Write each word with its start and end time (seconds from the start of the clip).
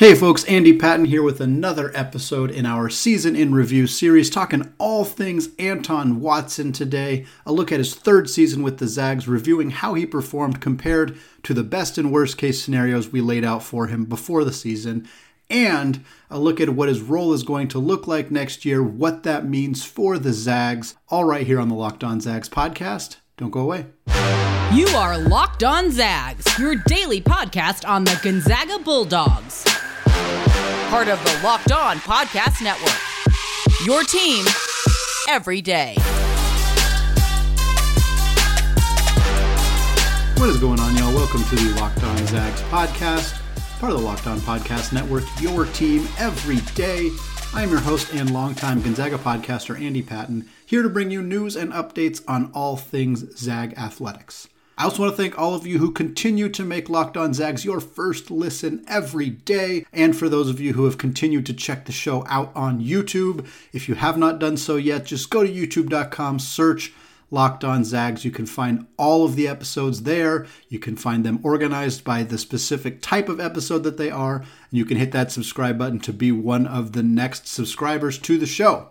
Hey 0.00 0.14
folks, 0.14 0.44
Andy 0.44 0.78
Patton 0.78 1.04
here 1.04 1.22
with 1.22 1.42
another 1.42 1.92
episode 1.94 2.50
in 2.50 2.64
our 2.64 2.88
season 2.88 3.36
in 3.36 3.52
review 3.52 3.86
series, 3.86 4.30
talking 4.30 4.72
all 4.78 5.04
things 5.04 5.50
Anton 5.58 6.22
Watson 6.22 6.72
today. 6.72 7.26
A 7.44 7.52
look 7.52 7.70
at 7.70 7.80
his 7.80 7.94
third 7.94 8.30
season 8.30 8.62
with 8.62 8.78
the 8.78 8.86
Zags, 8.86 9.28
reviewing 9.28 9.68
how 9.68 9.92
he 9.92 10.06
performed 10.06 10.62
compared 10.62 11.18
to 11.42 11.52
the 11.52 11.62
best 11.62 11.98
and 11.98 12.10
worst 12.10 12.38
case 12.38 12.62
scenarios 12.62 13.10
we 13.10 13.20
laid 13.20 13.44
out 13.44 13.62
for 13.62 13.88
him 13.88 14.06
before 14.06 14.42
the 14.42 14.54
season, 14.54 15.06
and 15.50 16.02
a 16.30 16.38
look 16.38 16.62
at 16.62 16.70
what 16.70 16.88
his 16.88 17.02
role 17.02 17.34
is 17.34 17.42
going 17.42 17.68
to 17.68 17.78
look 17.78 18.06
like 18.06 18.30
next 18.30 18.64
year, 18.64 18.82
what 18.82 19.22
that 19.24 19.44
means 19.44 19.84
for 19.84 20.16
the 20.16 20.32
Zags, 20.32 20.96
all 21.10 21.26
right 21.26 21.46
here 21.46 21.60
on 21.60 21.68
the 21.68 21.74
Locked 21.74 22.02
On 22.02 22.22
Zags 22.22 22.48
podcast. 22.48 23.16
Don't 23.36 23.50
go 23.50 23.60
away. 23.60 23.84
You 24.72 24.86
are 24.96 25.18
Locked 25.18 25.62
On 25.62 25.90
Zags, 25.90 26.58
your 26.58 26.76
daily 26.86 27.20
podcast 27.20 27.86
on 27.86 28.04
the 28.04 28.18
Gonzaga 28.22 28.78
Bulldogs 28.78 29.66
part 30.90 31.06
of 31.06 31.22
the 31.22 31.40
Locked 31.44 31.70
On 31.70 31.98
Podcast 31.98 32.60
Network. 32.64 32.98
Your 33.86 34.02
team 34.02 34.44
every 35.28 35.62
day. 35.62 35.94
What 40.36 40.48
is 40.48 40.56
going 40.56 40.80
on, 40.80 40.96
y'all? 40.96 41.14
Welcome 41.14 41.44
to 41.44 41.54
the 41.54 41.80
Locked 41.80 42.02
On 42.02 42.26
Zags 42.26 42.60
podcast, 42.62 43.40
part 43.78 43.92
of 43.92 44.00
the 44.00 44.04
Locked 44.04 44.26
On 44.26 44.40
Podcast 44.40 44.92
Network, 44.92 45.22
your 45.40 45.66
team 45.66 46.08
every 46.18 46.58
day. 46.74 47.08
I 47.54 47.62
am 47.62 47.70
your 47.70 47.78
host 47.78 48.12
and 48.12 48.32
longtime 48.32 48.82
Gonzaga 48.82 49.18
podcaster, 49.18 49.80
Andy 49.80 50.02
Patton, 50.02 50.48
here 50.66 50.82
to 50.82 50.88
bring 50.88 51.12
you 51.12 51.22
news 51.22 51.54
and 51.54 51.72
updates 51.72 52.20
on 52.26 52.50
all 52.52 52.76
things 52.76 53.38
Zag 53.38 53.74
athletics. 53.74 54.48
I 54.80 54.84
also 54.84 55.02
want 55.02 55.14
to 55.14 55.22
thank 55.22 55.38
all 55.38 55.54
of 55.54 55.66
you 55.66 55.78
who 55.78 55.92
continue 55.92 56.48
to 56.48 56.64
make 56.64 56.88
Locked 56.88 57.18
On 57.18 57.34
Zags 57.34 57.66
your 57.66 57.80
first 57.80 58.30
listen 58.30 58.82
every 58.88 59.28
day. 59.28 59.84
And 59.92 60.16
for 60.16 60.26
those 60.26 60.48
of 60.48 60.58
you 60.58 60.72
who 60.72 60.86
have 60.86 60.96
continued 60.96 61.44
to 61.46 61.52
check 61.52 61.84
the 61.84 61.92
show 61.92 62.24
out 62.26 62.50
on 62.56 62.82
YouTube, 62.82 63.46
if 63.74 63.90
you 63.90 63.94
have 63.96 64.16
not 64.16 64.38
done 64.38 64.56
so 64.56 64.76
yet, 64.76 65.04
just 65.04 65.28
go 65.28 65.44
to 65.44 65.52
youtube.com, 65.52 66.38
search 66.38 66.94
Locked 67.30 67.62
On 67.62 67.84
Zags. 67.84 68.24
You 68.24 68.30
can 68.30 68.46
find 68.46 68.86
all 68.96 69.26
of 69.26 69.36
the 69.36 69.46
episodes 69.46 70.04
there. 70.04 70.46
You 70.70 70.78
can 70.78 70.96
find 70.96 71.26
them 71.26 71.40
organized 71.42 72.02
by 72.02 72.22
the 72.22 72.38
specific 72.38 73.02
type 73.02 73.28
of 73.28 73.38
episode 73.38 73.80
that 73.80 73.98
they 73.98 74.10
are. 74.10 74.36
And 74.36 74.46
you 74.78 74.86
can 74.86 74.96
hit 74.96 75.12
that 75.12 75.30
subscribe 75.30 75.76
button 75.76 76.00
to 76.00 76.12
be 76.14 76.32
one 76.32 76.66
of 76.66 76.92
the 76.92 77.02
next 77.02 77.46
subscribers 77.46 78.18
to 78.20 78.38
the 78.38 78.46
show. 78.46 78.88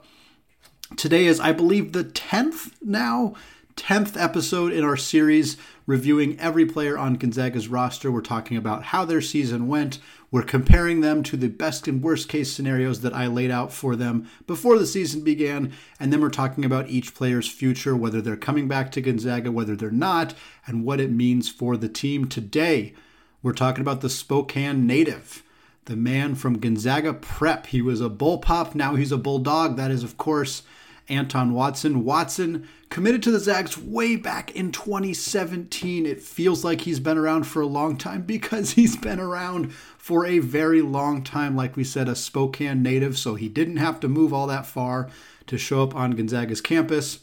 Today 0.97 1.25
is, 1.25 1.39
I 1.39 1.52
believe, 1.52 1.94
the 1.94 2.03
10th 2.03 2.73
now 2.80 3.33
10th 3.80 4.21
episode 4.21 4.73
in 4.73 4.83
our 4.83 4.97
series 4.97 5.55
reviewing 5.90 6.40
every 6.40 6.68
player 6.68 7.00
on 7.00 7.16
Gonzaga's 7.16 7.68
roster. 7.68 8.12
We're 8.12 8.22
talking 8.22 8.56
about 8.56 8.84
how 8.84 9.06
their 9.06 9.22
season 9.22 9.68
went. 9.68 9.98
We're 10.30 10.44
comparing 10.44 11.02
them 11.02 11.23
to 11.23 11.36
the 11.36 11.48
best 11.48 11.88
and 11.88 12.04
worst 12.04 12.30
case 12.30 12.52
scenarios 12.52 13.02
that 13.02 13.16
I 13.16 13.26
laid 13.26 13.50
out 13.50 13.73
for 13.73 13.95
them 13.95 14.30
before 14.45 14.78
the 14.78 14.86
season 14.86 15.23
began. 15.23 15.73
And 16.00 16.14
then 16.14 16.22
we're 16.22 16.30
talking 16.30 16.64
about 16.64 16.90
each 16.90 17.16
player's 17.16 17.50
future, 17.50 17.95
whether 17.95 18.22
they're 18.22 18.38
coming 18.38 18.67
back 18.67 18.92
to 18.92 19.02
Gonzaga, 19.02 19.52
whether 19.52 19.76
they're 19.76 19.90
not, 19.90 20.36
and 20.67 20.86
what 20.86 21.02
it 21.02 21.10
means 21.10 21.50
for 21.50 21.76
the 21.76 21.90
team 21.90 22.28
today. 22.28 22.94
We're 23.42 23.54
talking 23.54 23.82
about 23.82 24.02
the 24.02 24.12
Spokane 24.12 24.86
native 24.86 25.42
the 25.86 25.95
man 25.95 26.36
from 26.36 26.60
Gonzaga 26.60 27.16
Prep. 27.16 27.66
He 27.66 27.82
was 27.82 28.00
a 28.00 28.10
Bullpup, 28.12 28.76
now 28.76 28.94
he's 28.94 29.12
a 29.12 29.17
bulldog. 29.17 29.76
That 29.76 29.90
is, 29.90 30.04
of 30.04 30.17
course, 30.20 30.62
Anton 31.09 31.53
Watson. 31.53 32.03
Watson 32.03 32.67
committed 32.89 33.23
to 33.23 33.31
the 33.31 33.39
Zags 33.39 33.77
way 33.77 34.15
back 34.15 34.55
in 34.55 34.71
2017. 34.71 36.05
It 36.05 36.21
feels 36.21 36.63
like 36.63 36.81
he's 36.81 36.99
been 36.99 37.17
around 37.17 37.43
for 37.43 37.61
a 37.61 37.67
long 37.67 37.97
time 37.97 38.21
because 38.21 38.71
he's 38.73 38.95
been 38.95 39.19
around 39.19 39.73
for 39.73 40.25
a 40.25 40.39
very 40.39 40.81
long 40.81 41.23
time. 41.23 41.55
Like 41.55 41.75
we 41.75 41.83
said, 41.83 42.07
a 42.07 42.15
Spokane 42.15 42.83
native, 42.83 43.17
so 43.17 43.35
he 43.35 43.49
didn't 43.49 43.77
have 43.77 43.99
to 44.02 44.07
move 44.07 44.33
all 44.33 44.47
that 44.47 44.65
far 44.65 45.09
to 45.47 45.57
show 45.57 45.83
up 45.83 45.95
on 45.95 46.11
Gonzaga's 46.11 46.61
campus. 46.61 47.19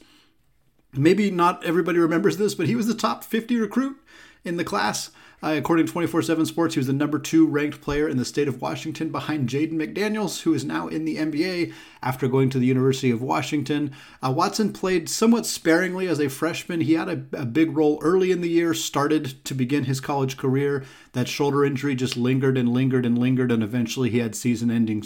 Maybe 0.93 1.31
not 1.31 1.65
everybody 1.65 1.99
remembers 1.99 2.39
this, 2.39 2.55
but 2.55 2.67
he 2.67 2.75
was 2.75 2.87
the 2.87 2.95
top 2.95 3.23
50 3.23 3.57
recruit 3.59 3.97
in 4.45 4.57
the 4.57 4.65
class. 4.65 5.11
Uh, 5.43 5.55
according 5.57 5.87
to 5.87 5.93
24 5.93 6.23
7 6.23 6.47
Sports, 6.47 6.75
he 6.75 6.81
was 6.81 6.87
the 6.87 6.93
number 6.93 7.19
two 7.19 7.47
ranked 7.47 7.81
player 7.81 8.09
in 8.09 8.17
the 8.17 8.25
state 8.25 8.49
of 8.49 8.63
Washington 8.63 9.11
behind 9.11 9.49
Jaden 9.49 9.73
McDaniels, 9.73 10.43
who 10.43 10.55
is 10.55 10.65
now 10.65 10.89
in 10.89 11.05
the 11.05 11.17
NBA 11.17 11.73
after 12.03 12.27
going 12.27 12.49
to 12.51 12.59
the 12.59 12.67
University 12.67 13.11
of 13.11 13.21
Washington. 13.21 13.93
Uh, 14.25 14.33
Watson 14.33 14.73
played 14.73 15.09
somewhat 15.09 15.45
sparingly 15.45 16.09
as 16.09 16.21
a 16.21 16.29
freshman. 16.29 16.81
He 16.81 16.95
had 16.95 17.09
a, 17.09 17.41
a 17.41 17.45
big 17.45 17.77
role 17.77 17.99
early 18.03 18.31
in 18.31 18.41
the 18.41 18.49
year, 18.49 18.73
started 18.73 19.45
to 19.45 19.55
begin 19.55 19.85
his 19.85 20.01
college 20.01 20.37
career. 20.37 20.85
That 21.13 21.29
shoulder 21.29 21.65
injury 21.65 21.95
just 21.95 22.17
lingered 22.17 22.57
and 22.57 22.71
lingered 22.71 23.05
and 23.05 23.19
lingered, 23.19 23.53
and 23.53 23.63
eventually 23.63 24.11
he 24.11 24.19
had 24.19 24.35
season 24.35 24.71
ending 24.71 25.03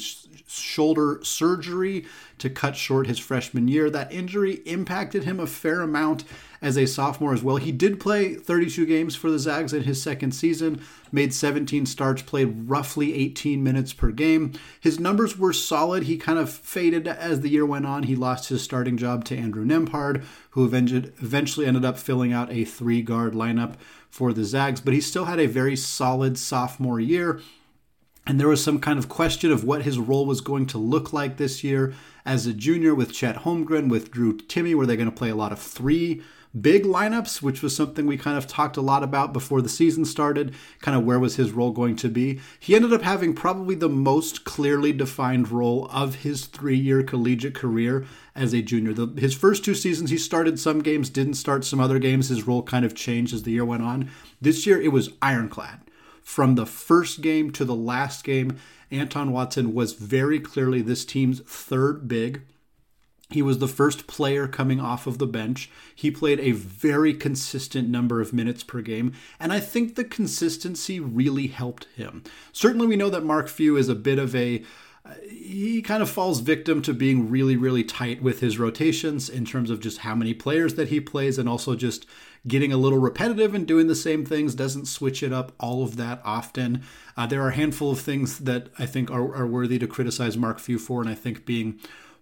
shoulder 0.46 1.20
surgery 1.22 2.06
to 2.38 2.50
cut 2.50 2.76
short 2.76 3.06
his 3.06 3.19
freshman 3.19 3.69
year. 3.69 3.90
That 3.90 4.12
injury 4.12 4.54
impacted 4.66 5.24
him 5.24 5.38
a 5.38 5.46
fair 5.46 5.80
amount 5.80 6.24
as 6.62 6.76
a 6.76 6.87
sophomore 6.87 7.32
as 7.32 7.43
well. 7.43 7.56
He 7.56 7.72
did 7.72 8.00
play 8.00 8.34
32 8.34 8.87
games 8.87 9.16
for 9.16 9.31
the 9.31 9.38
Zags 9.38 9.72
in 9.72 9.84
his 9.84 10.03
second 10.03 10.32
season, 10.32 10.82
made 11.10 11.32
17 11.32 11.87
starts, 11.87 12.22
played 12.22 12.69
roughly 12.69 13.15
18 13.15 13.62
minutes 13.62 13.93
per 13.93 14.10
game. 14.10 14.53
His 14.81 15.00
numbers 15.00 15.38
were 15.38 15.53
solid. 15.53 16.04
He 16.04 16.16
kind 16.19 16.38
of 16.38 16.50
faded 16.50 17.09
as 17.09 17.41
the 17.41 17.49
year 17.49 17.65
went 17.65 17.87
on. 17.87 18.04
He 18.04 18.16
lost 18.16 18.49
his 18.49 18.62
starting 18.62 18.97
job 18.97 19.25
to 19.26 19.37
Andrew 19.37 19.65
Nembhard, 19.65 20.25
who 20.50 20.65
eventually 20.65 21.66
ended 21.66 21.84
up 21.84 21.99
filling 21.99 22.32
out 22.32 22.53
a 22.53 22.65
three 22.65 23.03
guard 23.03 23.32
lineup 23.32 23.75
for 24.10 24.32
the 24.32 24.44
Zags, 24.44 24.81
but 24.81 24.93
he 24.93 25.00
still 25.00 25.26
had 25.26 25.38
a 25.38 25.47
very 25.47 25.76
solid 25.76 26.37
sophomore 26.37 26.99
year 26.99 27.41
and 28.26 28.38
there 28.38 28.49
was 28.49 28.62
some 28.62 28.78
kind 28.78 28.99
of 28.99 29.09
question 29.09 29.50
of 29.50 29.65
what 29.65 29.82
his 29.82 29.99
role 29.99 30.26
was 30.26 30.41
going 30.41 30.66
to 30.66 30.78
look 30.78 31.12
like 31.12 31.37
this 31.37 31.65
year 31.65 31.94
as 32.25 32.47
a 32.47 32.53
junior 32.53 32.94
with 32.94 33.12
Chet 33.12 33.38
Holmgren, 33.38 33.88
with 33.88 34.10
Drew 34.10 34.37
Timme. 34.37 34.75
Were 34.75 34.87
they 34.87 34.97
going 34.97 35.10
to 35.10 35.16
play 35.16 35.31
a 35.31 35.34
lot 35.34 35.53
of 35.53 35.59
three 35.59 36.22
big 36.59 36.84
lineups, 36.84 37.43
which 37.43 37.62
was 37.62 37.77
something 37.77 38.06
we 38.06 38.16
kind 38.16 38.38
of 38.38 38.47
talked 38.47 38.77
a 38.77 38.81
lot 38.81 39.03
about 39.03 39.33
before 39.33 39.61
the 39.61 39.69
season 39.69 40.05
started? 40.05 40.55
Kind 40.81 40.97
of 40.97 41.05
where 41.05 41.19
was 41.19 41.37
his 41.37 41.53
role 41.53 41.71
going 41.71 41.97
to 41.97 42.09
be? 42.09 42.41
He 42.59 42.75
ended 42.75 42.93
up 42.93 43.03
having 43.03 43.34
probably 43.34 43.75
the 43.75 43.88
most 43.88 44.44
clearly 44.44 44.93
defined 44.93 45.50
role 45.50 45.88
of 45.93 46.16
his 46.16 46.47
three 46.47 46.78
year 46.78 47.03
collegiate 47.03 47.55
career 47.55 48.06
as 48.34 48.53
a 48.53 48.62
junior. 48.62 48.93
The, 48.93 49.21
his 49.21 49.34
first 49.34 49.65
two 49.65 49.75
seasons, 49.75 50.11
he 50.11 50.19
started 50.19 50.59
some 50.59 50.81
games, 50.81 51.11
didn't 51.11 51.34
start 51.34 51.65
some 51.65 51.81
other 51.81 51.99
games. 51.99 52.28
His 52.28 52.47
role 52.47 52.62
kind 52.62 52.84
of 52.84 52.94
changed 52.94 53.34
as 53.34 53.43
the 53.43 53.53
year 53.53 53.65
went 53.65 53.82
on. 53.82 54.11
This 54.41 54.67
year, 54.67 54.81
it 54.81 54.93
was 54.93 55.11
ironclad 55.21 55.81
from 56.31 56.55
the 56.55 56.67
first 56.67 57.22
game 57.22 57.50
to 57.50 57.65
the 57.65 57.75
last 57.75 58.22
game, 58.22 58.56
Anton 58.91 59.32
Watson 59.32 59.75
was 59.75 59.94
very 59.94 60.38
clearly 60.38 60.81
this 60.81 61.05
team's 61.05 61.41
third 61.41 62.06
big. 62.06 62.43
He 63.30 63.42
was 63.42 63.58
the 63.58 63.68
first 63.68 64.06
player 64.06 64.48
coming 64.48 64.80
off 64.80 65.06
of 65.06 65.18
the 65.18 65.26
bench. 65.26 65.70
He 65.94 66.10
played 66.10 66.41
a 66.41 66.52
very 66.52 67.14
consistent 67.14 67.88
number 67.88 68.20
of 68.20 68.32
minutes 68.32 68.62
per 68.62 68.80
game, 68.82 69.12
and 69.38 69.52
I 69.52 69.60
think 69.60 69.94
the 69.94 70.04
consistency 70.04 71.00
really 71.00 71.46
helped 71.46 71.86
him. 71.96 72.24
Certainly, 72.52 72.88
we 72.88 72.96
know 72.96 73.10
that 73.10 73.24
Mark 73.24 73.48
Few 73.48 73.76
is 73.76 73.88
a 73.88 73.94
bit 73.94 74.19
of 74.19 74.34
a 74.34 74.64
he 75.28 75.82
kind 75.82 76.02
of 76.02 76.10
falls 76.10 76.40
victim 76.40 76.82
to 76.82 76.92
being 76.92 77.30
really, 77.30 77.56
really 77.56 77.82
tight 77.82 78.22
with 78.22 78.40
his 78.40 78.58
rotations 78.58 79.28
in 79.28 79.44
terms 79.44 79.70
of 79.70 79.80
just 79.80 79.98
how 79.98 80.14
many 80.14 80.34
players 80.34 80.74
that 80.74 80.88
he 80.88 81.00
plays 81.00 81.38
and 81.38 81.48
also 81.48 81.74
just 81.74 82.06
getting 82.46 82.72
a 82.72 82.76
little 82.76 82.98
repetitive 82.98 83.54
and 83.54 83.66
doing 83.66 83.86
the 83.86 83.94
same 83.94 84.24
things, 84.24 84.54
doesn't 84.54 84.86
switch 84.86 85.22
it 85.22 85.32
up 85.32 85.52
all 85.58 85.82
of 85.82 85.96
that 85.96 86.20
often. 86.24 86.82
Uh, 87.16 87.26
there 87.26 87.42
are 87.42 87.48
a 87.48 87.54
handful 87.54 87.90
of 87.90 88.00
things 88.00 88.40
that 88.40 88.69
I 88.78 88.86
think 88.86 89.10
are, 89.10 89.34
are 89.34 89.46
worthy 89.46 89.78
to 89.78 89.86
criticize 89.86 90.36
Mark 90.36 90.58
Few 90.58 90.78
for, 90.78 91.00
and 91.00 91.10
I 91.10 91.14
think 91.14 91.44
being 91.44 91.80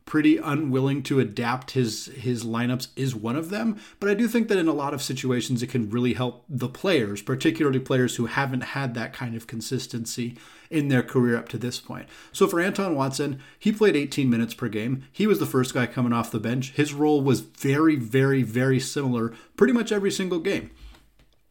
pretty 0.08 0.38
unwilling 0.38 1.02
to 1.02 1.20
adapt 1.20 1.72
his 1.72 2.06
his 2.06 2.42
lineups 2.42 2.88
is 2.96 3.14
one 3.14 3.36
of 3.36 3.50
them 3.50 3.78
but 4.00 4.08
i 4.08 4.14
do 4.14 4.26
think 4.26 4.48
that 4.48 4.56
in 4.56 4.66
a 4.66 4.72
lot 4.72 4.94
of 4.94 5.02
situations 5.02 5.62
it 5.62 5.66
can 5.66 5.90
really 5.90 6.14
help 6.14 6.46
the 6.48 6.66
players 6.66 7.20
particularly 7.20 7.78
players 7.78 8.16
who 8.16 8.24
haven't 8.24 8.62
had 8.62 8.94
that 8.94 9.12
kind 9.12 9.36
of 9.36 9.46
consistency 9.46 10.34
in 10.70 10.88
their 10.88 11.02
career 11.02 11.36
up 11.36 11.48
to 11.48 11.58
this 11.58 11.80
point. 11.80 12.06
So 12.32 12.46
for 12.46 12.60
anton 12.60 12.94
watson 12.94 13.40
he 13.58 13.72
played 13.72 13.96
18 13.96 14.28
minutes 14.28 14.54
per 14.54 14.68
game. 14.68 15.04
He 15.12 15.26
was 15.26 15.38
the 15.38 15.46
first 15.46 15.74
guy 15.74 15.86
coming 15.86 16.12
off 16.12 16.30
the 16.30 16.40
bench. 16.40 16.72
His 16.72 16.94
role 16.94 17.20
was 17.20 17.40
very 17.40 17.96
very 17.96 18.42
very 18.42 18.80
similar 18.80 19.32
pretty 19.56 19.72
much 19.72 19.92
every 19.92 20.10
single 20.10 20.40
game 20.40 20.70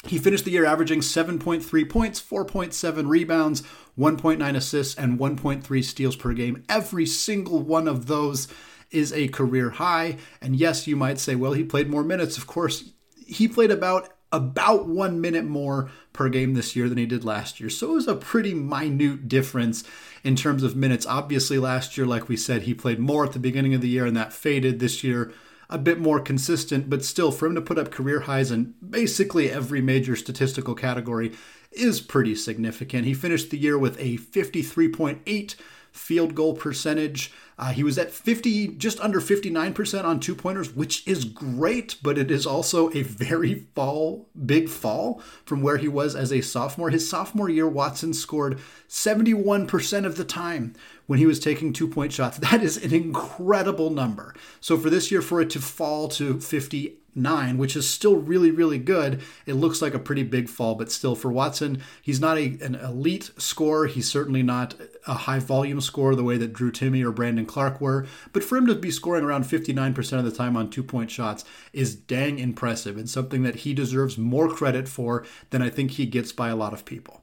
he 0.05 0.17
finished 0.17 0.45
the 0.45 0.51
year 0.51 0.65
averaging 0.65 1.01
7.3 1.01 1.89
points, 1.89 2.21
4.7 2.21 3.07
rebounds, 3.09 3.63
1.9 3.97 4.55
assists, 4.55 4.95
and 4.95 5.19
1.3 5.19 5.83
steals 5.83 6.15
per 6.15 6.33
game. 6.33 6.63
Every 6.69 7.05
single 7.05 7.59
one 7.59 7.87
of 7.87 8.05
those 8.05 8.47
is 8.91 9.11
a 9.11 9.27
career 9.29 9.71
high. 9.71 10.17
And 10.41 10.55
yes, 10.55 10.87
you 10.87 10.95
might 10.95 11.19
say, 11.19 11.35
well, 11.35 11.53
he 11.53 11.63
played 11.63 11.89
more 11.89 12.03
minutes. 12.03 12.37
Of 12.37 12.47
course, 12.47 12.91
he 13.25 13.47
played 13.47 13.71
about 13.71 14.13
about 14.31 14.87
one 14.87 15.21
minute 15.21 15.45
more 15.45 15.89
per 16.11 16.27
game 16.27 16.53
this 16.53 16.75
year 16.75 16.89
than 16.89 16.97
he 16.97 17.05
did 17.05 17.23
last 17.23 17.61
year. 17.61 17.69
So 17.69 17.91
it 17.91 17.95
was 17.95 18.07
a 18.09 18.15
pretty 18.15 18.53
minute 18.53 19.29
difference 19.29 19.85
in 20.23 20.35
terms 20.35 20.63
of 20.63 20.75
minutes. 20.75 21.05
Obviously, 21.05 21.57
last 21.57 21.97
year, 21.97 22.05
like 22.05 22.27
we 22.27 22.35
said, 22.35 22.63
he 22.63 22.73
played 22.73 22.99
more 22.99 23.25
at 23.25 23.31
the 23.31 23.39
beginning 23.39 23.73
of 23.73 23.81
the 23.81 23.87
year 23.87 24.05
and 24.05 24.17
that 24.17 24.33
faded. 24.33 24.79
This 24.79 25.03
year, 25.03 25.31
a 25.69 25.77
bit 25.77 25.99
more 25.99 26.19
consistent, 26.19 26.89
but 26.89 27.03
still, 27.03 27.31
for 27.31 27.45
him 27.45 27.55
to 27.55 27.61
put 27.61 27.77
up 27.77 27.91
career 27.91 28.21
highs 28.21 28.51
in 28.51 28.73
basically 28.87 29.51
every 29.51 29.81
major 29.81 30.15
statistical 30.15 30.75
category 30.75 31.33
is 31.71 32.01
pretty 32.01 32.35
significant. 32.35 33.05
He 33.05 33.13
finished 33.13 33.49
the 33.49 33.57
year 33.57 33.77
with 33.77 33.99
a 33.99 34.17
53.8 34.17 35.55
field 35.91 36.35
goal 36.35 36.53
percentage. 36.53 37.33
Uh, 37.57 37.71
he 37.71 37.83
was 37.83 37.97
at 37.97 38.11
50, 38.11 38.67
just 38.75 38.99
under 38.99 39.19
59% 39.19 40.03
on 40.03 40.19
two 40.19 40.35
pointers, 40.35 40.75
which 40.75 41.05
is 41.07 41.25
great, 41.25 41.97
but 42.03 42.17
it 42.17 42.29
is 42.29 42.45
also 42.45 42.91
a 42.91 43.01
very 43.01 43.65
fall, 43.73 44.29
big 44.45 44.69
fall 44.69 45.21
from 45.43 45.61
where 45.61 45.77
he 45.77 45.87
was 45.87 46.15
as 46.15 46.31
a 46.31 46.41
sophomore. 46.41 46.91
His 46.91 47.09
sophomore 47.09 47.49
year, 47.49 47.67
Watson 47.67 48.13
scored 48.13 48.59
71% 48.87 50.05
of 50.05 50.17
the 50.17 50.23
time 50.23 50.75
when 51.07 51.19
he 51.19 51.25
was 51.25 51.39
taking 51.39 51.73
two 51.73 51.87
point 51.87 52.13
shots. 52.13 52.37
That 52.47 52.63
is 52.63 52.77
an 52.77 52.93
incredible 52.93 53.89
number. 53.89 54.33
So 54.61 54.77
for 54.77 54.89
this 54.89 55.11
year, 55.11 55.21
for 55.21 55.41
it 55.41 55.49
to 55.51 55.59
fall 55.59 56.07
to 56.09 56.39
50, 56.39 56.97
nine, 57.17 57.57
which 57.57 57.75
is 57.75 57.89
still 57.89 58.15
really, 58.15 58.51
really 58.51 58.77
good. 58.77 59.21
It 59.45 59.55
looks 59.55 59.81
like 59.81 59.93
a 59.93 59.99
pretty 59.99 60.23
big 60.23 60.47
fall, 60.47 60.75
but 60.75 60.91
still 60.91 61.15
for 61.15 61.31
Watson, 61.31 61.81
he's 62.01 62.21
not 62.21 62.37
a, 62.37 62.57
an 62.61 62.75
elite 62.75 63.31
scorer. 63.37 63.87
He's 63.87 64.09
certainly 64.09 64.43
not 64.43 64.75
a 65.07 65.13
high 65.13 65.39
volume 65.39 65.81
scorer 65.81 66.15
the 66.15 66.23
way 66.23 66.37
that 66.37 66.53
Drew 66.53 66.71
Timme 66.71 67.03
or 67.03 67.11
Brandon 67.11 67.45
Clarke 67.45 67.81
were. 67.81 68.05
But 68.31 68.43
for 68.43 68.57
him 68.57 68.67
to 68.67 68.75
be 68.75 68.91
scoring 68.91 69.25
around 69.25 69.45
59% 69.45 70.19
of 70.19 70.25
the 70.25 70.31
time 70.31 70.55
on 70.55 70.69
two 70.69 70.83
point 70.83 71.09
shots 71.09 71.43
is 71.73 71.95
dang 71.95 72.39
impressive 72.39 72.97
and 72.97 73.09
something 73.09 73.43
that 73.43 73.57
he 73.57 73.73
deserves 73.73 74.17
more 74.17 74.47
credit 74.47 74.87
for 74.87 75.25
than 75.49 75.61
I 75.61 75.69
think 75.69 75.91
he 75.91 76.05
gets 76.05 76.31
by 76.31 76.49
a 76.49 76.55
lot 76.55 76.73
of 76.73 76.85
people. 76.85 77.21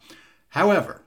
However, 0.50 1.02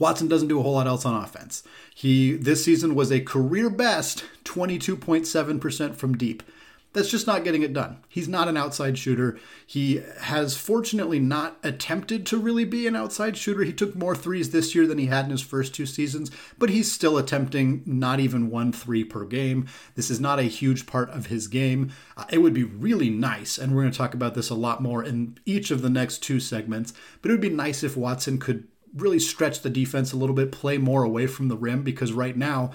Watson 0.00 0.26
doesn't 0.26 0.48
do 0.48 0.58
a 0.58 0.62
whole 0.62 0.72
lot 0.72 0.88
else 0.88 1.06
on 1.06 1.14
offense. 1.14 1.62
He 1.94 2.32
this 2.32 2.64
season 2.64 2.96
was 2.96 3.12
a 3.12 3.20
career 3.20 3.70
best 3.70 4.24
22.7% 4.44 5.94
from 5.94 6.18
deep 6.18 6.42
that's 6.92 7.10
just 7.10 7.26
not 7.26 7.44
getting 7.44 7.62
it 7.62 7.72
done. 7.72 7.98
He's 8.08 8.28
not 8.28 8.48
an 8.48 8.56
outside 8.56 8.98
shooter. 8.98 9.38
He 9.64 10.02
has 10.22 10.56
fortunately 10.56 11.20
not 11.20 11.56
attempted 11.62 12.26
to 12.26 12.38
really 12.38 12.64
be 12.64 12.86
an 12.88 12.96
outside 12.96 13.36
shooter. 13.36 13.62
He 13.62 13.72
took 13.72 13.94
more 13.94 14.16
threes 14.16 14.50
this 14.50 14.74
year 14.74 14.88
than 14.88 14.98
he 14.98 15.06
had 15.06 15.26
in 15.26 15.30
his 15.30 15.40
first 15.40 15.72
two 15.72 15.86
seasons, 15.86 16.32
but 16.58 16.70
he's 16.70 16.90
still 16.90 17.16
attempting 17.16 17.82
not 17.86 18.18
even 18.18 18.50
one 18.50 18.72
three 18.72 19.04
per 19.04 19.24
game. 19.24 19.68
This 19.94 20.10
is 20.10 20.18
not 20.18 20.40
a 20.40 20.44
huge 20.44 20.86
part 20.86 21.10
of 21.10 21.26
his 21.26 21.46
game. 21.46 21.92
Uh, 22.16 22.24
it 22.28 22.38
would 22.38 22.54
be 22.54 22.64
really 22.64 23.10
nice, 23.10 23.56
and 23.56 23.72
we're 23.72 23.82
going 23.82 23.92
to 23.92 23.98
talk 23.98 24.14
about 24.14 24.34
this 24.34 24.50
a 24.50 24.54
lot 24.56 24.82
more 24.82 25.04
in 25.04 25.38
each 25.46 25.70
of 25.70 25.82
the 25.82 25.90
next 25.90 26.18
two 26.18 26.40
segments, 26.40 26.92
but 27.22 27.30
it 27.30 27.34
would 27.34 27.40
be 27.40 27.50
nice 27.50 27.84
if 27.84 27.96
Watson 27.96 28.38
could 28.38 28.66
really 28.94 29.18
stretch 29.18 29.60
the 29.60 29.70
defense 29.70 30.12
a 30.12 30.16
little 30.16 30.34
bit, 30.34 30.52
play 30.52 30.78
more 30.78 31.02
away 31.02 31.26
from 31.26 31.48
the 31.48 31.56
rim, 31.56 31.82
because 31.82 32.12
right 32.12 32.36
now, 32.36 32.72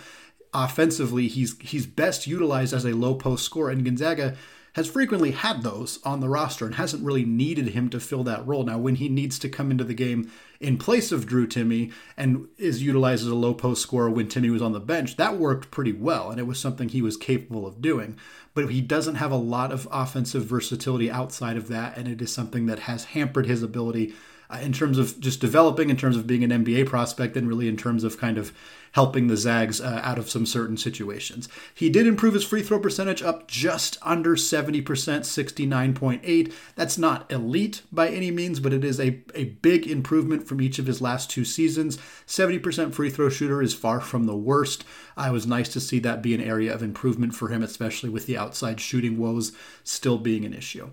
offensively, 0.53 1.27
he's 1.27 1.57
he's 1.59 1.85
best 1.85 2.27
utilized 2.27 2.73
as 2.73 2.85
a 2.85 2.95
low 2.95 3.15
post 3.15 3.43
scorer, 3.43 3.69
and 3.69 3.83
Gonzaga 3.83 4.35
has 4.75 4.89
frequently 4.89 5.31
had 5.31 5.63
those 5.63 5.99
on 6.03 6.19
the 6.19 6.27
roster 6.27 6.65
and 6.65 6.75
hasn't 6.75 7.01
really 7.01 7.23
needed 7.23 7.69
him 7.69 7.89
to 7.89 7.97
fill 7.97 8.25
that 8.25 8.45
role. 8.45 8.65
Now, 8.65 8.77
when 8.77 8.95
he 8.95 9.07
needs 9.07 9.39
to 9.39 9.47
come 9.47 9.71
into 9.71 9.85
the 9.85 9.93
game 9.93 10.29
in 10.59 10.77
place 10.77 11.13
of 11.13 11.25
Drew 11.25 11.47
Timme 11.47 11.93
and 12.17 12.49
is 12.57 12.83
utilized 12.83 13.23
as 13.23 13.29
a 13.29 13.35
low 13.35 13.53
post 13.53 13.81
scorer 13.81 14.09
when 14.09 14.27
Timme 14.27 14.51
was 14.51 14.61
on 14.61 14.73
the 14.73 14.81
bench, 14.81 15.15
that 15.15 15.37
worked 15.37 15.71
pretty 15.71 15.93
well, 15.93 16.29
and 16.29 16.41
it 16.41 16.47
was 16.47 16.59
something 16.59 16.89
he 16.89 17.01
was 17.01 17.15
capable 17.15 17.65
of 17.65 17.81
doing. 17.81 18.17
But 18.53 18.69
he 18.69 18.81
doesn't 18.81 19.15
have 19.15 19.31
a 19.31 19.37
lot 19.37 19.71
of 19.71 19.87
offensive 19.91 20.43
versatility 20.43 21.09
outside 21.09 21.55
of 21.55 21.69
that, 21.69 21.97
and 21.97 22.05
it 22.09 22.21
is 22.21 22.33
something 22.33 22.65
that 22.65 22.79
has 22.79 23.05
hampered 23.05 23.45
his 23.45 23.63
ability 23.63 24.13
uh, 24.49 24.59
in 24.61 24.73
terms 24.73 24.97
of 24.97 25.19
just 25.19 25.41
developing, 25.41 25.89
in 25.89 25.97
terms 25.97 26.17
of 26.17 26.27
being 26.27 26.43
an 26.43 26.65
NBA 26.65 26.87
prospect, 26.87 27.35
and 27.35 27.47
really 27.47 27.67
in 27.67 27.77
terms 27.77 28.03
of 28.03 28.17
kind 28.17 28.37
of 28.37 28.53
helping 28.95 29.27
the 29.27 29.35
Zags 29.35 29.81
uh, 29.81 29.99
out 30.03 30.17
of 30.17 30.29
some 30.29 30.45
certain 30.45 30.77
situations. 30.77 31.49
He 31.73 31.89
did 31.89 32.07
improve 32.07 32.33
his 32.33 32.45
free 32.45 32.61
throw 32.63 32.79
percentage 32.79 33.21
up 33.21 33.45
just 33.45 33.97
under 34.01 34.37
70%, 34.37 34.83
69.8. 34.83 36.53
That's 36.75 36.97
not 36.97 37.29
elite 37.29 37.81
by 37.91 38.07
any 38.07 38.31
means, 38.31 38.61
but 38.61 38.71
it 38.71 38.85
is 38.85 38.97
a, 39.01 39.21
a 39.33 39.45
big 39.61 39.85
improvement 39.85 40.47
from 40.47 40.61
each 40.61 40.79
of 40.79 40.85
his 40.85 41.01
last 41.01 41.29
two 41.29 41.43
seasons. 41.43 41.97
70% 42.25 42.93
free 42.93 43.09
throw 43.09 43.27
shooter 43.27 43.61
is 43.61 43.73
far 43.73 43.99
from 43.99 44.27
the 44.27 44.37
worst. 44.37 44.85
I 45.17 45.29
was 45.29 45.45
nice 45.45 45.67
to 45.73 45.81
see 45.81 45.99
that 45.99 46.21
be 46.21 46.33
an 46.33 46.41
area 46.41 46.73
of 46.73 46.81
improvement 46.81 47.35
for 47.35 47.49
him, 47.49 47.61
especially 47.61 48.09
with 48.09 48.27
the 48.27 48.37
outside 48.37 48.79
shooting 48.79 49.17
woes 49.17 49.51
still 49.83 50.17
being 50.17 50.45
an 50.45 50.53
issue. 50.53 50.89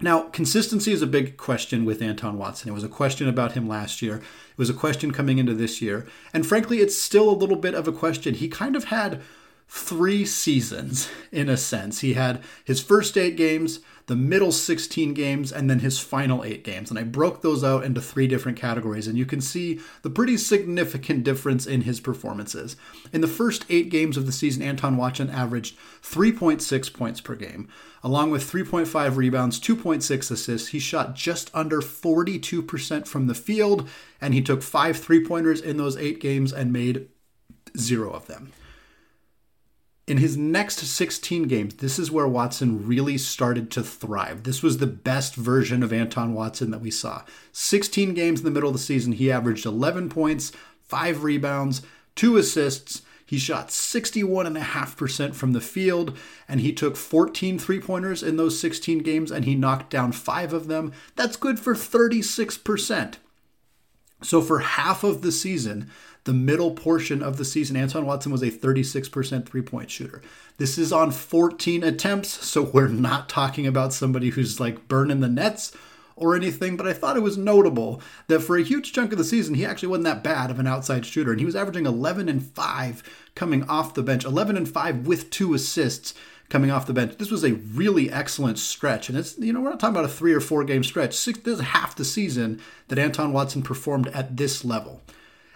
Now, 0.00 0.28
consistency 0.28 0.92
is 0.92 1.02
a 1.02 1.08
big 1.08 1.36
question 1.36 1.84
with 1.84 2.00
Anton 2.00 2.38
Watson. 2.38 2.68
It 2.68 2.74
was 2.74 2.84
a 2.84 2.88
question 2.88 3.28
about 3.28 3.52
him 3.52 3.66
last 3.66 4.00
year. 4.00 4.18
It 4.18 4.58
was 4.58 4.70
a 4.70 4.74
question 4.74 5.10
coming 5.10 5.38
into 5.38 5.54
this 5.54 5.82
year. 5.82 6.06
And 6.32 6.46
frankly, 6.46 6.78
it's 6.78 6.96
still 6.96 7.28
a 7.28 7.34
little 7.34 7.56
bit 7.56 7.74
of 7.74 7.88
a 7.88 7.92
question. 7.92 8.34
He 8.34 8.48
kind 8.48 8.76
of 8.76 8.84
had 8.84 9.20
three 9.68 10.24
seasons 10.24 11.10
in 11.30 11.48
a 11.48 11.56
sense. 11.56 12.00
He 12.00 12.14
had 12.14 12.42
his 12.64 12.80
first 12.80 13.18
eight 13.18 13.36
games, 13.36 13.80
the 14.06 14.16
middle 14.16 14.50
16 14.50 15.12
games, 15.12 15.52
and 15.52 15.68
then 15.68 15.80
his 15.80 15.98
final 15.98 16.42
eight 16.42 16.64
games. 16.64 16.88
And 16.88 16.98
I 16.98 17.02
broke 17.02 17.42
those 17.42 17.62
out 17.62 17.84
into 17.84 18.00
three 18.00 18.26
different 18.26 18.56
categories, 18.56 19.06
and 19.06 19.18
you 19.18 19.26
can 19.26 19.42
see 19.42 19.78
the 20.00 20.08
pretty 20.08 20.38
significant 20.38 21.22
difference 21.22 21.66
in 21.66 21.82
his 21.82 22.00
performances. 22.00 22.76
In 23.12 23.20
the 23.20 23.26
first 23.26 23.66
eight 23.68 23.90
games 23.90 24.16
of 24.16 24.24
the 24.24 24.32
season, 24.32 24.62
Anton 24.62 24.96
Watson 24.96 25.28
averaged 25.28 25.76
3.6 26.02 26.92
points 26.94 27.20
per 27.20 27.34
game. 27.34 27.68
Along 28.02 28.30
with 28.30 28.50
3.5 28.50 29.16
rebounds, 29.16 29.60
2.6 29.60 30.30
assists, 30.30 30.68
he 30.68 30.78
shot 30.78 31.14
just 31.14 31.50
under 31.52 31.82
42% 31.82 33.06
from 33.06 33.26
the 33.26 33.34
field, 33.34 33.86
and 34.18 34.32
he 34.32 34.40
took 34.40 34.62
five 34.62 34.96
three 34.96 35.22
pointers 35.22 35.60
in 35.60 35.76
those 35.76 35.96
eight 35.98 36.20
games 36.20 36.52
and 36.54 36.72
made 36.72 37.08
zero 37.76 38.10
of 38.10 38.26
them. 38.28 38.52
In 40.08 40.16
his 40.16 40.38
next 40.38 40.78
16 40.78 41.42
games, 41.48 41.74
this 41.74 41.98
is 41.98 42.10
where 42.10 42.26
Watson 42.26 42.86
really 42.86 43.18
started 43.18 43.70
to 43.72 43.82
thrive. 43.82 44.44
This 44.44 44.62
was 44.62 44.78
the 44.78 44.86
best 44.86 45.34
version 45.34 45.82
of 45.82 45.92
Anton 45.92 46.32
Watson 46.32 46.70
that 46.70 46.80
we 46.80 46.90
saw. 46.90 47.24
16 47.52 48.14
games 48.14 48.40
in 48.40 48.46
the 48.46 48.50
middle 48.50 48.70
of 48.70 48.74
the 48.74 48.78
season, 48.78 49.12
he 49.12 49.30
averaged 49.30 49.66
11 49.66 50.08
points, 50.08 50.50
5 50.80 51.22
rebounds, 51.24 51.82
2 52.16 52.38
assists. 52.38 53.02
He 53.26 53.36
shot 53.36 53.68
61.5% 53.68 55.34
from 55.34 55.52
the 55.52 55.60
field, 55.60 56.16
and 56.48 56.60
he 56.60 56.72
took 56.72 56.96
14 56.96 57.58
three 57.58 57.78
pointers 57.78 58.22
in 58.22 58.38
those 58.38 58.58
16 58.58 59.00
games, 59.00 59.30
and 59.30 59.44
he 59.44 59.54
knocked 59.54 59.90
down 59.90 60.12
5 60.12 60.54
of 60.54 60.68
them. 60.68 60.94
That's 61.16 61.36
good 61.36 61.60
for 61.60 61.74
36%. 61.74 63.16
So, 64.22 64.40
for 64.40 64.60
half 64.60 65.04
of 65.04 65.20
the 65.20 65.30
season, 65.30 65.90
the 66.24 66.32
middle 66.32 66.72
portion 66.72 67.22
of 67.22 67.36
the 67.36 67.44
season, 67.44 67.76
Anton 67.76 68.06
Watson 68.06 68.32
was 68.32 68.42
a 68.42 68.50
36% 68.50 69.46
three 69.46 69.62
point 69.62 69.90
shooter. 69.90 70.22
This 70.58 70.76
is 70.76 70.92
on 70.92 71.10
14 71.10 71.82
attempts, 71.84 72.28
so 72.46 72.62
we're 72.62 72.88
not 72.88 73.28
talking 73.28 73.66
about 73.66 73.92
somebody 73.92 74.30
who's 74.30 74.58
like 74.58 74.88
burning 74.88 75.20
the 75.20 75.28
nets 75.28 75.72
or 76.16 76.34
anything, 76.34 76.76
but 76.76 76.86
I 76.86 76.92
thought 76.92 77.16
it 77.16 77.22
was 77.22 77.38
notable 77.38 78.02
that 78.26 78.40
for 78.40 78.56
a 78.56 78.62
huge 78.62 78.92
chunk 78.92 79.12
of 79.12 79.18
the 79.18 79.24
season, 79.24 79.54
he 79.54 79.64
actually 79.64 79.88
wasn't 79.88 80.06
that 80.06 80.24
bad 80.24 80.50
of 80.50 80.58
an 80.58 80.66
outside 80.66 81.06
shooter, 81.06 81.30
and 81.30 81.40
he 81.40 81.46
was 81.46 81.56
averaging 81.56 81.86
11 81.86 82.28
and 82.28 82.42
5 82.42 83.30
coming 83.34 83.62
off 83.64 83.94
the 83.94 84.02
bench, 84.02 84.24
11 84.24 84.56
and 84.56 84.68
5 84.68 85.06
with 85.06 85.30
two 85.30 85.54
assists 85.54 86.14
coming 86.48 86.70
off 86.70 86.86
the 86.86 86.92
bench. 86.92 87.16
This 87.18 87.30
was 87.30 87.44
a 87.44 87.52
really 87.52 88.10
excellent 88.10 88.58
stretch, 88.58 89.08
and 89.08 89.18
it's 89.18 89.38
you 89.38 89.52
know 89.52 89.60
we're 89.60 89.70
not 89.70 89.80
talking 89.80 89.96
about 89.96 90.10
a 90.10 90.12
three 90.12 90.32
or 90.32 90.40
four 90.40 90.64
game 90.64 90.82
stretch. 90.82 91.14
Six, 91.14 91.38
this 91.40 91.58
is 91.58 91.64
half 91.66 91.94
the 91.94 92.04
season 92.04 92.60
that 92.88 92.98
Anton 92.98 93.32
Watson 93.32 93.62
performed 93.62 94.08
at 94.08 94.36
this 94.36 94.64
level. 94.64 95.02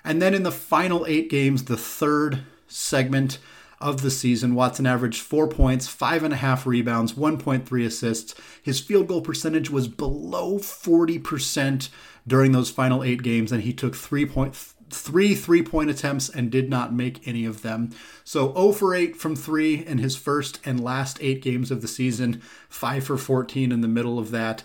And 0.04 0.20
then 0.20 0.34
in 0.34 0.42
the 0.42 0.52
final 0.52 1.06
eight 1.06 1.30
games, 1.30 1.64
the 1.64 1.76
third 1.76 2.42
segment 2.66 3.38
of 3.80 4.02
the 4.02 4.10
season, 4.10 4.54
Watson 4.54 4.86
averaged 4.86 5.20
four 5.20 5.48
points, 5.48 5.88
five 5.88 6.22
and 6.22 6.32
a 6.32 6.36
half 6.36 6.66
rebounds, 6.66 7.14
1.3 7.14 7.86
assists. 7.86 8.34
His 8.62 8.80
field 8.80 9.08
goal 9.08 9.20
percentage 9.20 9.70
was 9.70 9.88
below 9.88 10.58
40% 10.58 11.88
during 12.26 12.52
those 12.52 12.70
final 12.70 13.02
eight 13.02 13.22
games, 13.22 13.50
and 13.50 13.62
he 13.62 13.72
took 13.72 13.96
three 13.96 14.24
point 14.24 14.54
three 14.90 15.34
three 15.34 15.62
point 15.62 15.90
attempts 15.90 16.28
and 16.28 16.50
did 16.50 16.68
not 16.68 16.92
make 16.92 17.26
any 17.26 17.44
of 17.44 17.62
them. 17.62 17.90
So 18.24 18.52
0 18.52 18.72
for 18.72 18.94
8 18.94 19.16
from 19.16 19.34
3 19.34 19.86
in 19.86 19.98
his 19.98 20.16
first 20.16 20.60
and 20.64 20.78
last 20.82 21.18
eight 21.20 21.42
games 21.42 21.70
of 21.70 21.80
the 21.80 21.88
season, 21.88 22.42
5 22.68 23.04
for 23.04 23.16
14 23.16 23.72
in 23.72 23.80
the 23.80 23.88
middle 23.88 24.18
of 24.18 24.30
that 24.32 24.62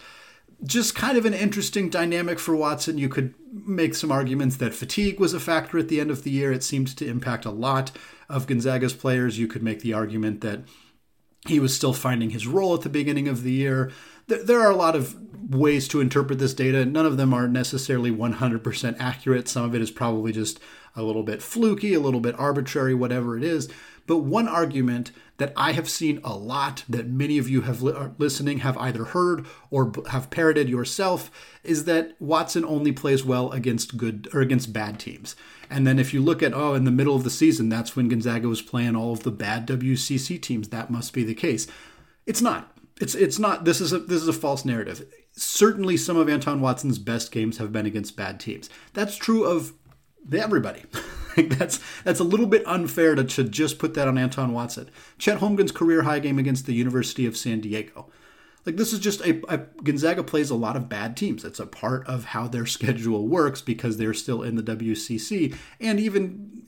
just 0.63 0.95
kind 0.95 1.17
of 1.17 1.25
an 1.25 1.33
interesting 1.33 1.89
dynamic 1.89 2.39
for 2.39 2.55
Watson. 2.55 2.97
You 2.97 3.09
could 3.09 3.33
make 3.51 3.95
some 3.95 4.11
arguments 4.11 4.57
that 4.57 4.73
fatigue 4.73 5.19
was 5.19 5.33
a 5.33 5.39
factor 5.39 5.77
at 5.77 5.87
the 5.87 5.99
end 5.99 6.09
of 6.09 6.23
the 6.23 6.31
year. 6.31 6.51
It 6.51 6.63
seemed 6.63 6.95
to 6.97 7.07
impact 7.07 7.45
a 7.45 7.51
lot 7.51 7.91
of 8.27 8.47
Gonzaga's 8.47 8.93
players. 8.93 9.37
You 9.37 9.47
could 9.47 9.63
make 9.63 9.81
the 9.81 9.93
argument 9.93 10.41
that 10.41 10.63
he 11.47 11.59
was 11.59 11.75
still 11.75 11.93
finding 11.93 12.31
his 12.31 12.47
role 12.47 12.73
at 12.73 12.81
the 12.81 12.89
beginning 12.89 13.27
of 13.27 13.43
the 13.43 13.51
year. 13.51 13.91
There 14.27 14.59
are 14.59 14.71
a 14.71 14.75
lot 14.75 14.95
of 14.95 15.15
ways 15.49 15.87
to 15.89 16.01
interpret 16.01 16.39
this 16.39 16.53
data. 16.53 16.85
None 16.85 17.05
of 17.05 17.17
them 17.17 17.33
are 17.33 17.47
necessarily 17.47 18.11
100% 18.11 18.97
accurate. 18.99 19.47
Some 19.47 19.63
of 19.63 19.73
it 19.73 19.81
is 19.81 19.91
probably 19.91 20.33
just 20.33 20.59
a 20.95 21.03
little 21.03 21.23
bit 21.23 21.41
fluky, 21.41 21.93
a 21.93 21.99
little 21.99 22.19
bit 22.19 22.37
arbitrary, 22.37 22.93
whatever 22.93 23.37
it 23.37 23.43
is. 23.43 23.69
But 24.05 24.17
one 24.17 24.47
argument 24.47 25.11
that 25.37 25.53
I 25.55 25.73
have 25.73 25.89
seen 25.89 26.19
a 26.23 26.35
lot 26.35 26.83
that 26.89 27.07
many 27.07 27.37
of 27.37 27.49
you 27.49 27.61
have 27.61 27.81
li- 27.81 28.09
listening 28.17 28.59
have 28.59 28.77
either 28.77 29.05
heard 29.05 29.45
or 29.69 29.85
b- 29.85 30.01
have 30.09 30.29
parroted 30.29 30.67
yourself 30.67 31.29
is 31.63 31.85
that 31.85 32.15
Watson 32.19 32.65
only 32.65 32.91
plays 32.91 33.23
well 33.23 33.51
against 33.51 33.97
good 33.97 34.27
or 34.33 34.41
against 34.41 34.73
bad 34.73 34.99
teams. 34.99 35.35
And 35.69 35.85
then 35.85 35.99
if 35.99 36.13
you 36.13 36.21
look 36.21 36.41
at 36.41 36.53
oh 36.53 36.73
in 36.73 36.85
the 36.85 36.91
middle 36.91 37.15
of 37.15 37.23
the 37.23 37.29
season 37.29 37.69
that's 37.69 37.95
when 37.95 38.09
Gonzaga 38.09 38.47
was 38.47 38.61
playing 38.61 38.95
all 38.95 39.13
of 39.13 39.23
the 39.23 39.31
bad 39.31 39.67
WCC 39.67 40.41
teams 40.41 40.69
that 40.69 40.89
must 40.89 41.13
be 41.13 41.23
the 41.23 41.35
case. 41.35 41.67
It's 42.25 42.41
not. 42.41 42.77
It's 42.99 43.13
it's 43.13 43.37
not 43.37 43.65
this 43.65 43.79
is 43.79 43.93
a 43.93 43.99
this 43.99 44.21
is 44.21 44.27
a 44.27 44.33
false 44.33 44.65
narrative 44.65 45.05
certainly 45.37 45.95
some 45.95 46.17
of 46.17 46.27
Anton 46.27 46.59
Watson's 46.61 46.97
best 46.97 47.31
games 47.31 47.59
have 47.59 47.71
been 47.71 47.85
against 47.85 48.17
bad 48.17 48.39
teams. 48.39 48.69
That's 48.93 49.15
true 49.15 49.45
of 49.45 49.73
everybody. 50.33 50.83
that's 51.37 51.79
that's 52.03 52.19
a 52.19 52.23
little 52.23 52.45
bit 52.45 52.65
unfair 52.65 53.15
to, 53.15 53.23
to 53.23 53.43
just 53.43 53.79
put 53.79 53.93
that 53.93 54.07
on 54.07 54.17
Anton 54.17 54.53
Watson. 54.53 54.89
Chet 55.17 55.39
Holmgren's 55.39 55.71
career 55.71 56.03
high 56.03 56.19
game 56.19 56.39
against 56.39 56.65
the 56.65 56.73
University 56.73 57.25
of 57.25 57.37
San 57.37 57.61
Diego. 57.61 58.07
Like 58.65 58.75
this 58.75 58.91
is 58.91 58.99
just 58.99 59.21
a, 59.21 59.41
a, 59.47 59.59
Gonzaga 59.83 60.23
plays 60.23 60.49
a 60.49 60.55
lot 60.55 60.75
of 60.75 60.89
bad 60.89 61.15
teams. 61.15 61.43
That's 61.43 61.59
a 61.59 61.65
part 61.65 62.05
of 62.07 62.25
how 62.25 62.47
their 62.47 62.65
schedule 62.65 63.27
works 63.27 63.61
because 63.61 63.97
they're 63.97 64.13
still 64.13 64.43
in 64.43 64.55
the 64.55 64.63
WCC, 64.63 65.55
and 65.79 65.99
even 65.99 66.63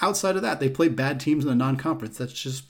outside 0.00 0.36
of 0.36 0.42
that, 0.42 0.60
they 0.60 0.70
play 0.70 0.88
bad 0.88 1.20
teams 1.20 1.44
in 1.44 1.50
the 1.50 1.56
non-conference. 1.56 2.18
That's 2.18 2.32
just 2.32 2.64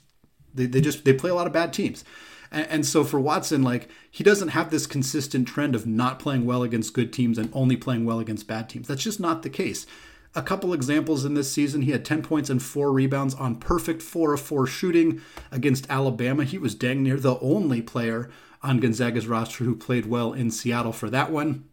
they, 0.53 0.65
they 0.65 0.81
just 0.81 1.05
they 1.05 1.13
play 1.13 1.29
a 1.29 1.35
lot 1.35 1.47
of 1.47 1.53
bad 1.53 1.71
teams. 1.71 2.03
And 2.49 2.85
so 2.85 3.03
for 3.03 3.19
Watson, 3.19 3.61
like 3.61 3.89
he 4.09 4.23
doesn't 4.23 4.49
have 4.49 4.69
this 4.69 4.87
consistent 4.87 5.47
trend 5.47 5.75
of 5.75 5.85
not 5.85 6.19
playing 6.19 6.45
well 6.45 6.63
against 6.63 6.93
good 6.93 7.11
teams 7.11 7.37
and 7.37 7.49
only 7.53 7.75
playing 7.75 8.05
well 8.05 8.19
against 8.19 8.47
bad 8.47 8.69
teams. 8.69 8.87
That's 8.87 9.03
just 9.03 9.19
not 9.19 9.43
the 9.43 9.49
case. 9.49 9.85
A 10.37 10.43
couple 10.43 10.71
examples 10.71 11.25
in 11.25 11.33
this 11.33 11.51
season, 11.51 11.81
he 11.81 11.89
had 11.89 12.05
10 12.05 12.21
points 12.21 12.51
and 12.51 12.61
4 12.61 12.91
rebounds 12.91 13.33
on 13.33 13.55
perfect 13.55 14.03
4 14.03 14.35
of 14.35 14.39
4 14.39 14.67
shooting 14.67 15.19
against 15.51 15.89
Alabama. 15.89 16.43
He 16.43 16.59
was 16.59 16.75
dang 16.75 17.01
near 17.01 17.17
the 17.17 17.39
only 17.39 17.81
player 17.81 18.29
on 18.61 18.79
Gonzaga's 18.79 19.25
roster 19.25 19.63
who 19.63 19.75
played 19.75 20.05
well 20.05 20.33
in 20.33 20.51
Seattle 20.51 20.93
for 20.93 21.09
that 21.09 21.31
one. 21.31 21.65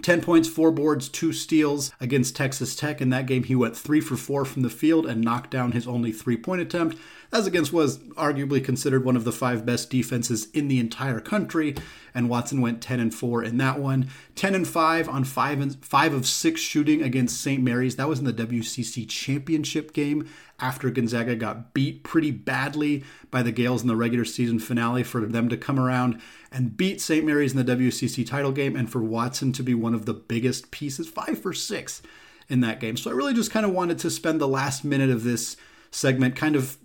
10 0.00 0.22
points, 0.22 0.48
4 0.48 0.72
boards, 0.72 1.10
2 1.10 1.34
steals 1.34 1.92
against 2.00 2.34
Texas 2.34 2.74
Tech. 2.74 3.02
In 3.02 3.10
that 3.10 3.26
game, 3.26 3.42
he 3.42 3.54
went 3.54 3.76
3 3.76 4.00
for 4.00 4.16
4 4.16 4.46
from 4.46 4.62
the 4.62 4.70
field 4.70 5.04
and 5.04 5.20
knocked 5.20 5.50
down 5.50 5.72
his 5.72 5.86
only 5.86 6.10
three 6.10 6.38
point 6.38 6.62
attempt 6.62 6.96
as 7.32 7.46
against 7.46 7.72
was 7.72 7.98
arguably 7.98 8.64
considered 8.64 9.04
one 9.04 9.16
of 9.16 9.24
the 9.24 9.32
five 9.32 9.64
best 9.64 9.88
defenses 9.88 10.50
in 10.50 10.68
the 10.68 10.80
entire 10.80 11.20
country. 11.20 11.76
And 12.12 12.28
Watson 12.28 12.60
went 12.60 12.82
10 12.82 12.98
and 12.98 13.14
4 13.14 13.44
in 13.44 13.56
that 13.58 13.78
one. 13.78 14.10
10 14.34 14.54
and 14.54 14.66
5 14.66 15.08
on 15.08 15.24
5 15.24 15.60
and 15.60 15.84
5 15.84 16.14
of 16.14 16.26
6 16.26 16.60
shooting 16.60 17.02
against 17.02 17.40
St. 17.40 17.62
Mary's. 17.62 17.96
That 17.96 18.08
was 18.08 18.18
in 18.18 18.24
the 18.24 18.32
WCC 18.32 19.08
championship 19.08 19.92
game 19.92 20.28
after 20.58 20.90
Gonzaga 20.90 21.36
got 21.36 21.72
beat 21.72 22.02
pretty 22.02 22.32
badly 22.32 23.04
by 23.30 23.42
the 23.42 23.52
Gaels 23.52 23.82
in 23.82 23.88
the 23.88 23.96
regular 23.96 24.24
season 24.24 24.58
finale 24.58 25.04
for 25.04 25.24
them 25.24 25.48
to 25.48 25.56
come 25.56 25.78
around 25.78 26.20
and 26.50 26.76
beat 26.76 27.00
St. 27.00 27.24
Mary's 27.24 27.54
in 27.54 27.64
the 27.64 27.76
WCC 27.76 28.26
title 28.26 28.52
game 28.52 28.74
and 28.74 28.90
for 28.90 29.02
Watson 29.02 29.52
to 29.52 29.62
be 29.62 29.74
one 29.74 29.94
of 29.94 30.04
the 30.04 30.14
biggest 30.14 30.72
pieces, 30.72 31.08
5 31.08 31.40
for 31.40 31.52
6 31.52 32.02
in 32.48 32.60
that 32.60 32.80
game. 32.80 32.96
So 32.96 33.10
I 33.10 33.14
really 33.14 33.34
just 33.34 33.52
kind 33.52 33.64
of 33.64 33.72
wanted 33.72 34.00
to 34.00 34.10
spend 34.10 34.40
the 34.40 34.48
last 34.48 34.84
minute 34.84 35.10
of 35.10 35.22
this 35.22 35.56
segment 35.92 36.36
kind 36.36 36.56
of 36.56 36.76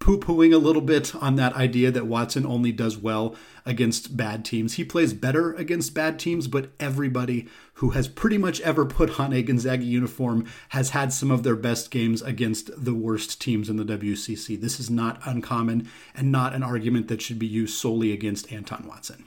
poo 0.00 0.18
pooing 0.18 0.52
a 0.52 0.58
little 0.58 0.82
bit 0.82 1.14
on 1.14 1.36
that 1.36 1.54
idea 1.54 1.90
that 1.90 2.06
Watson 2.06 2.46
only 2.46 2.72
does 2.72 2.96
well 2.96 3.36
against 3.66 4.16
bad 4.16 4.44
teams. 4.44 4.74
He 4.74 4.84
plays 4.84 5.12
better 5.12 5.52
against 5.52 5.94
bad 5.94 6.18
teams, 6.18 6.48
but 6.48 6.70
everybody 6.80 7.46
who 7.74 7.90
has 7.90 8.08
pretty 8.08 8.38
much 8.38 8.60
ever 8.62 8.86
put 8.86 9.20
on 9.20 9.32
a 9.32 9.42
Gonzaga 9.42 9.84
uniform 9.84 10.46
has 10.70 10.90
had 10.90 11.12
some 11.12 11.30
of 11.30 11.42
their 11.42 11.54
best 11.54 11.90
games 11.90 12.22
against 12.22 12.70
the 12.82 12.94
worst 12.94 13.40
teams 13.40 13.68
in 13.68 13.76
the 13.76 13.84
WCC. 13.84 14.58
This 14.58 14.80
is 14.80 14.88
not 14.90 15.20
uncommon 15.26 15.88
and 16.14 16.32
not 16.32 16.54
an 16.54 16.62
argument 16.62 17.08
that 17.08 17.20
should 17.20 17.38
be 17.38 17.46
used 17.46 17.76
solely 17.76 18.10
against 18.12 18.50
Anton 18.50 18.86
Watson. 18.88 19.26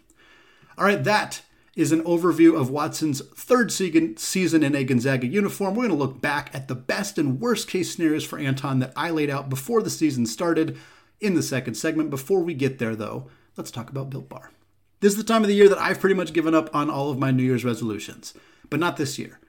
All 0.76 0.86
right, 0.86 1.04
that 1.04 1.44
is 1.76 1.92
an 1.92 2.04
overview 2.04 2.60
of 2.60 2.70
Watson's 2.70 3.22
third 3.30 3.72
season 3.72 4.64
in 4.64 4.76
a 4.76 4.84
Gonzaga 4.84 5.26
uniform. 5.26 5.74
We're 5.74 5.88
going 5.88 5.98
to 5.98 6.04
look 6.06 6.22
back 6.22 6.52
at 6.54 6.68
the 6.68 6.76
best 6.76 7.18
and 7.18 7.40
worst 7.40 7.68
case 7.68 7.94
scenarios 7.94 8.24
for 8.24 8.38
Anton 8.38 8.80
that 8.80 8.94
I 8.96 9.10
laid 9.10 9.30
out 9.30 9.50
before 9.50 9.82
the 9.82 9.90
season 9.90 10.26
started 10.26 10.78
in 11.20 11.34
the 11.34 11.42
second 11.42 11.74
segment. 11.74 12.12
Before 12.12 12.42
we 12.42 12.54
get 12.54 12.78
there, 12.78 12.96
though, 12.96 13.30
let's 13.58 13.72
talk 13.72 13.90
about 13.90 14.12
Built 14.12 14.30
Bar. 14.30 14.52
This 15.00 15.14
is 15.14 15.18
the 15.18 15.24
time 15.24 15.42
of 15.42 15.48
the 15.48 15.56
year 15.56 15.68
that 15.68 15.82
I've 15.82 16.00
pretty 16.00 16.16
much 16.16 16.34
given 16.34 16.54
up 16.54 16.74
on 16.76 16.90
all 16.90 17.10
of 17.10 17.18
my 17.18 17.32
New 17.32 17.44
Year's 17.44 17.66
resolutions, 17.66 18.34
but 18.70 18.80
not 18.80 18.98
this 18.98 19.18
year. 19.18 19.40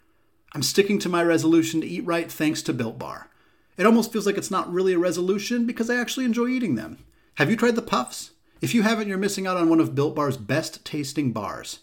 I'm 0.54 0.62
sticking 0.62 0.98
to 1.00 1.08
my 1.08 1.22
resolution 1.22 1.80
to 1.80 1.86
eat 1.86 2.06
right 2.06 2.30
thanks 2.32 2.62
to 2.62 2.72
Built 2.72 2.98
Bar. 2.98 3.28
It 3.76 3.86
almost 3.86 4.12
feels 4.12 4.24
like 4.24 4.38
it's 4.38 4.50
not 4.50 4.72
really 4.72 4.94
a 4.94 4.98
resolution 4.98 5.66
because 5.66 5.90
I 5.90 5.96
actually 5.96 6.24
enjoy 6.24 6.48
eating 6.48 6.76
them. 6.76 7.04
Have 7.34 7.50
you 7.50 7.56
tried 7.56 7.74
the 7.74 7.82
puffs? 7.82 8.30
If 8.60 8.72
you 8.72 8.82
haven't, 8.82 9.08
you're 9.08 9.18
missing 9.18 9.46
out 9.46 9.56
on 9.56 9.68
one 9.68 9.80
of 9.80 9.94
Built 9.94 10.14
Bar's 10.14 10.36
best 10.36 10.84
tasting 10.84 11.32
bars. 11.32 11.80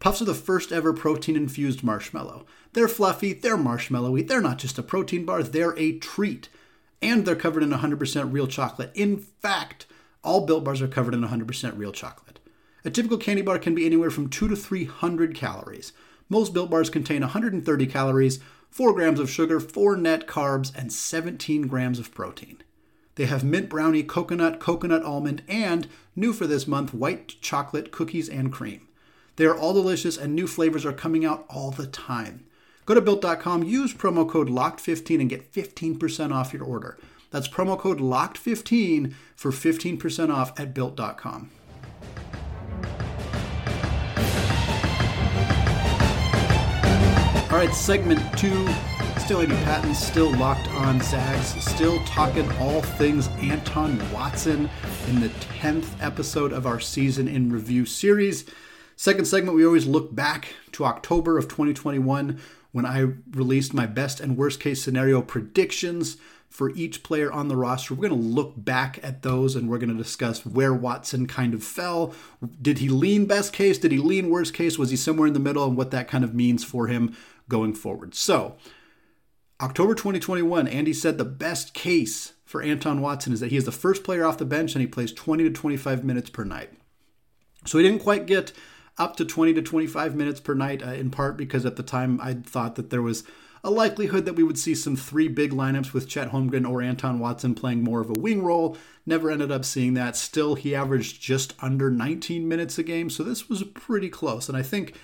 Puffs 0.00 0.22
are 0.22 0.26
the 0.26 0.34
first 0.34 0.70
ever 0.70 0.92
protein 0.92 1.36
infused 1.36 1.82
marshmallow. 1.82 2.46
They're 2.72 2.88
fluffy, 2.88 3.32
they're 3.32 3.56
marshmallowy, 3.56 4.26
they're 4.26 4.40
not 4.40 4.58
just 4.58 4.78
a 4.78 4.82
protein 4.82 5.24
bar, 5.24 5.42
they're 5.42 5.76
a 5.78 5.98
treat. 5.98 6.48
And 7.02 7.24
they're 7.24 7.36
covered 7.36 7.62
in 7.62 7.70
100% 7.70 8.32
real 8.32 8.46
chocolate. 8.46 8.92
In 8.94 9.18
fact, 9.18 9.86
all 10.22 10.46
Built 10.46 10.64
Bars 10.64 10.82
are 10.82 10.88
covered 10.88 11.14
in 11.14 11.22
100% 11.22 11.78
real 11.78 11.92
chocolate. 11.92 12.38
A 12.84 12.90
typical 12.90 13.18
candy 13.18 13.42
bar 13.42 13.58
can 13.58 13.74
be 13.74 13.86
anywhere 13.86 14.10
from 14.10 14.28
2 14.28 14.48
to 14.48 14.56
300 14.56 15.34
calories. 15.34 15.92
Most 16.28 16.52
Built 16.52 16.70
Bars 16.70 16.90
contain 16.90 17.22
130 17.22 17.86
calories, 17.86 18.40
4 18.70 18.92
grams 18.92 19.20
of 19.20 19.30
sugar, 19.30 19.60
4 19.60 19.96
net 19.96 20.26
carbs, 20.26 20.72
and 20.76 20.92
17 20.92 21.66
grams 21.66 21.98
of 21.98 22.14
protein. 22.14 22.62
They 23.16 23.26
have 23.26 23.42
mint 23.42 23.68
brownie, 23.68 24.04
coconut, 24.04 24.60
coconut 24.60 25.02
almond, 25.02 25.42
and, 25.48 25.88
new 26.14 26.32
for 26.32 26.46
this 26.46 26.68
month, 26.68 26.94
white 26.94 27.34
chocolate 27.40 27.90
cookies 27.90 28.28
and 28.28 28.52
cream. 28.52 28.87
They 29.38 29.46
are 29.46 29.56
all 29.56 29.72
delicious 29.72 30.18
and 30.18 30.34
new 30.34 30.48
flavors 30.48 30.84
are 30.84 30.92
coming 30.92 31.24
out 31.24 31.46
all 31.48 31.70
the 31.70 31.86
time. 31.86 32.44
Go 32.86 32.94
to 32.94 33.00
built.com, 33.00 33.62
use 33.62 33.94
promo 33.94 34.28
code 34.28 34.48
LOCKED15 34.48 35.20
and 35.20 35.30
get 35.30 35.52
15% 35.52 36.34
off 36.34 36.52
your 36.52 36.64
order. 36.64 36.98
That's 37.30 37.46
promo 37.46 37.78
code 37.78 38.00
LOCKED15 38.00 39.14
for 39.36 39.52
15% 39.52 40.34
off 40.34 40.58
at 40.58 40.74
built.com. 40.74 41.50
All 47.44 47.56
right, 47.56 47.72
segment 47.72 48.20
two. 48.36 48.68
Still 49.20 49.42
Andy 49.42 49.54
Patton, 49.56 49.94
still 49.94 50.36
locked 50.36 50.66
on 50.70 51.00
Zags, 51.00 51.54
still 51.62 52.02
talking 52.06 52.50
all 52.58 52.82
things 52.82 53.28
Anton 53.40 54.00
Watson 54.12 54.68
in 55.06 55.20
the 55.20 55.28
10th 55.28 55.86
episode 56.00 56.52
of 56.52 56.66
our 56.66 56.80
season 56.80 57.28
in 57.28 57.52
review 57.52 57.86
series. 57.86 58.44
Second 58.98 59.26
segment, 59.26 59.56
we 59.56 59.64
always 59.64 59.86
look 59.86 60.12
back 60.12 60.54
to 60.72 60.84
October 60.84 61.38
of 61.38 61.44
2021 61.44 62.40
when 62.72 62.84
I 62.84 63.12
released 63.30 63.72
my 63.72 63.86
best 63.86 64.18
and 64.18 64.36
worst 64.36 64.58
case 64.58 64.82
scenario 64.82 65.22
predictions 65.22 66.16
for 66.48 66.70
each 66.70 67.04
player 67.04 67.30
on 67.30 67.46
the 67.46 67.56
roster. 67.56 67.94
We're 67.94 68.08
going 68.08 68.20
to 68.20 68.28
look 68.28 68.54
back 68.56 68.98
at 69.04 69.22
those 69.22 69.54
and 69.54 69.70
we're 69.70 69.78
going 69.78 69.96
to 69.96 70.02
discuss 70.02 70.44
where 70.44 70.74
Watson 70.74 71.28
kind 71.28 71.54
of 71.54 71.62
fell. 71.62 72.12
Did 72.60 72.78
he 72.78 72.88
lean 72.88 73.26
best 73.26 73.52
case? 73.52 73.78
Did 73.78 73.92
he 73.92 73.98
lean 73.98 74.30
worst 74.30 74.52
case? 74.52 74.78
Was 74.78 74.90
he 74.90 74.96
somewhere 74.96 75.28
in 75.28 75.32
the 75.32 75.38
middle? 75.38 75.64
And 75.64 75.76
what 75.76 75.92
that 75.92 76.08
kind 76.08 76.24
of 76.24 76.34
means 76.34 76.64
for 76.64 76.88
him 76.88 77.16
going 77.48 77.74
forward. 77.74 78.16
So, 78.16 78.56
October 79.60 79.94
2021, 79.94 80.66
Andy 80.66 80.92
said 80.92 81.18
the 81.18 81.24
best 81.24 81.72
case 81.72 82.32
for 82.44 82.60
Anton 82.62 83.00
Watson 83.00 83.32
is 83.32 83.38
that 83.38 83.52
he 83.52 83.56
is 83.56 83.64
the 83.64 83.70
first 83.70 84.02
player 84.02 84.24
off 84.24 84.38
the 84.38 84.44
bench 84.44 84.74
and 84.74 84.80
he 84.80 84.88
plays 84.88 85.12
20 85.12 85.44
to 85.44 85.50
25 85.50 86.02
minutes 86.02 86.30
per 86.30 86.42
night. 86.42 86.72
So 87.64 87.78
he 87.78 87.84
didn't 87.84 88.02
quite 88.02 88.26
get 88.26 88.52
up 88.98 89.16
to 89.16 89.24
20 89.24 89.54
to 89.54 89.62
25 89.62 90.14
minutes 90.14 90.40
per 90.40 90.54
night, 90.54 90.82
uh, 90.82 90.92
in 90.92 91.10
part 91.10 91.36
because 91.36 91.64
at 91.64 91.76
the 91.76 91.82
time 91.82 92.20
I 92.20 92.34
thought 92.34 92.74
that 92.76 92.90
there 92.90 93.02
was 93.02 93.24
a 93.64 93.70
likelihood 93.70 94.24
that 94.24 94.34
we 94.34 94.42
would 94.42 94.58
see 94.58 94.74
some 94.74 94.96
three 94.96 95.28
big 95.28 95.52
lineups 95.52 95.92
with 95.92 96.08
Chet 96.08 96.30
Holmgren 96.30 96.68
or 96.68 96.80
Anton 96.80 97.18
Watson 97.18 97.54
playing 97.54 97.82
more 97.82 98.00
of 98.00 98.10
a 98.10 98.18
wing 98.18 98.42
role. 98.42 98.76
Never 99.04 99.30
ended 99.30 99.50
up 99.50 99.64
seeing 99.64 99.94
that. 99.94 100.16
Still, 100.16 100.54
he 100.54 100.74
averaged 100.74 101.20
just 101.20 101.54
under 101.60 101.90
19 101.90 102.46
minutes 102.46 102.78
a 102.78 102.82
game, 102.82 103.10
so 103.10 103.22
this 103.22 103.48
was 103.48 103.62
pretty 103.64 104.08
close. 104.08 104.48
And 104.48 104.56
I 104.56 104.62
think, 104.62 104.94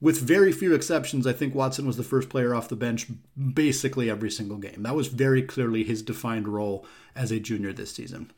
with 0.00 0.18
very 0.18 0.50
few 0.50 0.74
exceptions, 0.74 1.26
I 1.26 1.32
think 1.32 1.54
Watson 1.54 1.86
was 1.86 1.96
the 1.96 2.02
first 2.02 2.28
player 2.28 2.54
off 2.54 2.68
the 2.68 2.76
bench 2.76 3.06
basically 3.54 4.10
every 4.10 4.30
single 4.30 4.56
game. 4.56 4.82
That 4.82 4.96
was 4.96 5.06
very 5.06 5.42
clearly 5.42 5.84
his 5.84 6.02
defined 6.02 6.48
role 6.48 6.84
as 7.14 7.30
a 7.30 7.38
junior 7.38 7.72
this 7.72 7.92
season. 7.92 8.32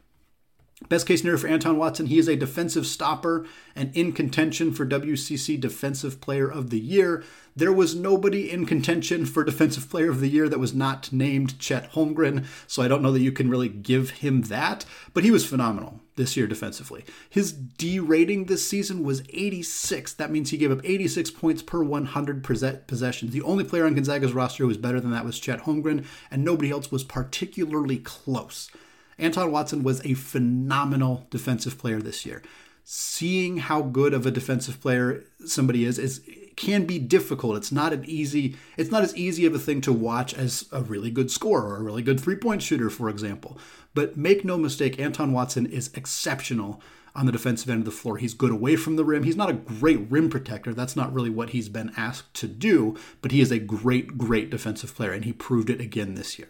Best 0.88 1.06
case 1.06 1.20
scenario 1.20 1.38
for 1.38 1.48
Anton 1.48 1.78
Watson, 1.78 2.06
he 2.06 2.18
is 2.18 2.28
a 2.28 2.36
defensive 2.36 2.86
stopper 2.86 3.46
and 3.74 3.94
in 3.96 4.12
contention 4.12 4.72
for 4.72 4.84
WCC 4.84 5.58
Defensive 5.58 6.20
Player 6.20 6.48
of 6.48 6.70
the 6.70 6.78
Year. 6.78 7.24
There 7.56 7.72
was 7.72 7.94
nobody 7.94 8.50
in 8.50 8.66
contention 8.66 9.24
for 9.24 9.44
Defensive 9.44 9.88
Player 9.88 10.10
of 10.10 10.20
the 10.20 10.28
Year 10.28 10.48
that 10.48 10.58
was 10.58 10.74
not 10.74 11.12
named 11.12 11.58
Chet 11.58 11.92
Holmgren, 11.92 12.44
so 12.66 12.82
I 12.82 12.88
don't 12.88 13.00
know 13.00 13.12
that 13.12 13.20
you 13.20 13.32
can 13.32 13.48
really 13.48 13.68
give 13.68 14.10
him 14.10 14.42
that, 14.42 14.84
but 15.14 15.24
he 15.24 15.30
was 15.30 15.46
phenomenal 15.46 16.00
this 16.16 16.36
year 16.36 16.46
defensively. 16.46 17.04
His 17.30 17.52
D 17.52 17.98
rating 17.98 18.44
this 18.44 18.68
season 18.68 19.04
was 19.04 19.22
86. 19.30 20.12
That 20.14 20.30
means 20.30 20.50
he 20.50 20.58
gave 20.58 20.70
up 20.70 20.80
86 20.84 21.30
points 21.30 21.62
per 21.62 21.82
100 21.82 22.44
possessions. 22.44 23.32
The 23.32 23.42
only 23.42 23.64
player 23.64 23.86
on 23.86 23.94
Gonzaga's 23.94 24.32
roster 24.34 24.64
who 24.64 24.68
was 24.68 24.76
better 24.76 25.00
than 25.00 25.12
that 25.12 25.24
was 25.24 25.40
Chet 25.40 25.60
Holmgren, 25.60 26.04
and 26.30 26.44
nobody 26.44 26.70
else 26.70 26.90
was 26.90 27.04
particularly 27.04 27.98
close. 27.98 28.70
Anton 29.18 29.50
Watson 29.50 29.82
was 29.82 30.04
a 30.04 30.14
phenomenal 30.14 31.26
defensive 31.30 31.78
player 31.78 32.00
this 32.00 32.24
year. 32.26 32.42
Seeing 32.84 33.58
how 33.58 33.82
good 33.82 34.12
of 34.12 34.26
a 34.26 34.30
defensive 34.30 34.80
player 34.80 35.24
somebody 35.46 35.84
is 35.84 35.98
is 35.98 36.20
can 36.56 36.84
be 36.84 36.98
difficult. 36.98 37.56
It's 37.56 37.72
not 37.72 37.92
an 37.92 38.04
easy 38.06 38.56
it's 38.76 38.90
not 38.90 39.02
as 39.02 39.16
easy 39.16 39.46
of 39.46 39.54
a 39.54 39.58
thing 39.58 39.80
to 39.82 39.92
watch 39.92 40.34
as 40.34 40.66
a 40.70 40.82
really 40.82 41.10
good 41.10 41.30
scorer 41.30 41.70
or 41.70 41.76
a 41.76 41.82
really 41.82 42.02
good 42.02 42.20
three-point 42.20 42.62
shooter, 42.62 42.90
for 42.90 43.08
example. 43.08 43.58
But 43.94 44.16
make 44.16 44.44
no 44.44 44.58
mistake, 44.58 44.98
Anton 44.98 45.32
Watson 45.32 45.66
is 45.66 45.90
exceptional 45.94 46.82
on 47.14 47.26
the 47.26 47.32
defensive 47.32 47.70
end 47.70 47.80
of 47.80 47.84
the 47.84 47.90
floor. 47.90 48.18
He's 48.18 48.34
good 48.34 48.50
away 48.50 48.76
from 48.76 48.96
the 48.96 49.04
rim. 49.04 49.22
He's 49.22 49.36
not 49.36 49.50
a 49.50 49.54
great 49.54 50.10
rim 50.10 50.28
protector. 50.28 50.74
That's 50.74 50.96
not 50.96 51.12
really 51.12 51.30
what 51.30 51.50
he's 51.50 51.68
been 51.68 51.92
asked 51.96 52.34
to 52.34 52.48
do, 52.48 52.96
but 53.22 53.30
he 53.30 53.40
is 53.40 53.52
a 53.52 53.58
great, 53.58 54.18
great 54.18 54.50
defensive 54.50 54.94
player, 54.94 55.12
and 55.12 55.24
he 55.24 55.32
proved 55.32 55.70
it 55.70 55.80
again 55.80 56.16
this 56.16 56.38
year. 56.38 56.48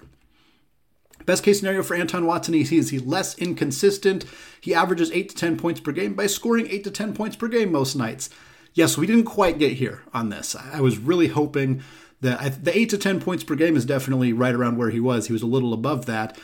Best 1.27 1.43
case 1.43 1.59
scenario 1.59 1.83
for 1.83 1.95
Anton 1.95 2.27
Watson 2.27 2.55
is 2.55 2.71
he's 2.71 3.03
less 3.03 3.37
inconsistent. 3.39 4.25
He 4.61 4.75
averages 4.75 5.11
8 5.11 5.31
to 5.31 5.35
10 5.35 5.57
points 5.57 5.81
per 5.81 5.93
game 5.93 6.15
by 6.15 6.27
scoring 6.27 6.67
8 6.69 6.85
to 6.85 6.91
10 6.91 7.15
points 7.15 7.37
per 7.37 7.49
game 7.49 7.73
most 7.73 7.95
nights. 7.95 8.31
Yes, 8.75 8.99
we 8.99 9.07
didn't 9.07 9.25
quite 9.25 9.59
get 9.59 9.75
here 9.75 10.03
on 10.13 10.31
this. 10.31 10.57
I 10.57 10.81
was 10.81 10.99
really 10.99 11.29
hoping 11.29 11.83
that 12.21 12.65
the 12.65 12.77
8 12.77 12.91
to 12.91 12.99
10 12.99 13.21
points 13.21 13.45
per 13.45 13.55
game 13.55 13.77
is 13.77 13.85
definitely 13.85 14.33
right 14.33 14.55
around 14.55 14.77
where 14.77 14.91
he 14.91 15.01
was. 15.01 15.27
He 15.27 15.33
was 15.33 15.43
a 15.43 15.47
little 15.47 15.73
above 15.73 16.07
that 16.07 16.39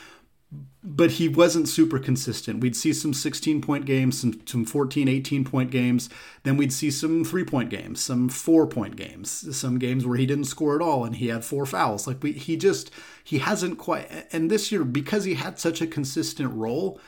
but 0.83 1.12
he 1.12 1.28
wasn't 1.28 1.69
super 1.69 1.99
consistent. 1.99 2.61
We'd 2.61 2.75
see 2.75 2.92
some 2.92 3.12
16 3.12 3.61
point 3.61 3.85
games, 3.85 4.21
some, 4.21 4.40
some 4.47 4.64
14, 4.64 5.09
18 5.09 5.45
point 5.45 5.71
games. 5.71 6.09
Then 6.42 6.57
we'd 6.57 6.73
see 6.73 6.90
some 6.90 7.25
three 7.25 7.45
point 7.45 7.71
games, 7.71 8.00
some 8.00 8.28
four 8.28 8.66
point 8.66 8.97
games, 8.97 9.57
some 9.57 9.78
games 9.78 10.07
where 10.07 10.16
he 10.16 10.26
didn't 10.26 10.45
score 10.45 10.75
at 10.75 10.83
all 10.83 11.04
and 11.04 11.16
he 11.16 11.28
had 11.28 11.45
four 11.45 11.66
fouls. 11.66 12.07
Like 12.07 12.23
we, 12.23 12.33
he 12.33 12.57
just, 12.57 12.90
he 13.23 13.38
hasn't 13.38 13.78
quite. 13.78 14.11
And 14.33 14.50
this 14.50 14.73
year, 14.73 14.85
because 14.85 15.25
he 15.25 15.35
had 15.35 15.59
such 15.59 15.80
a 15.80 15.87
consistent 15.87 16.52
role, 16.54 16.99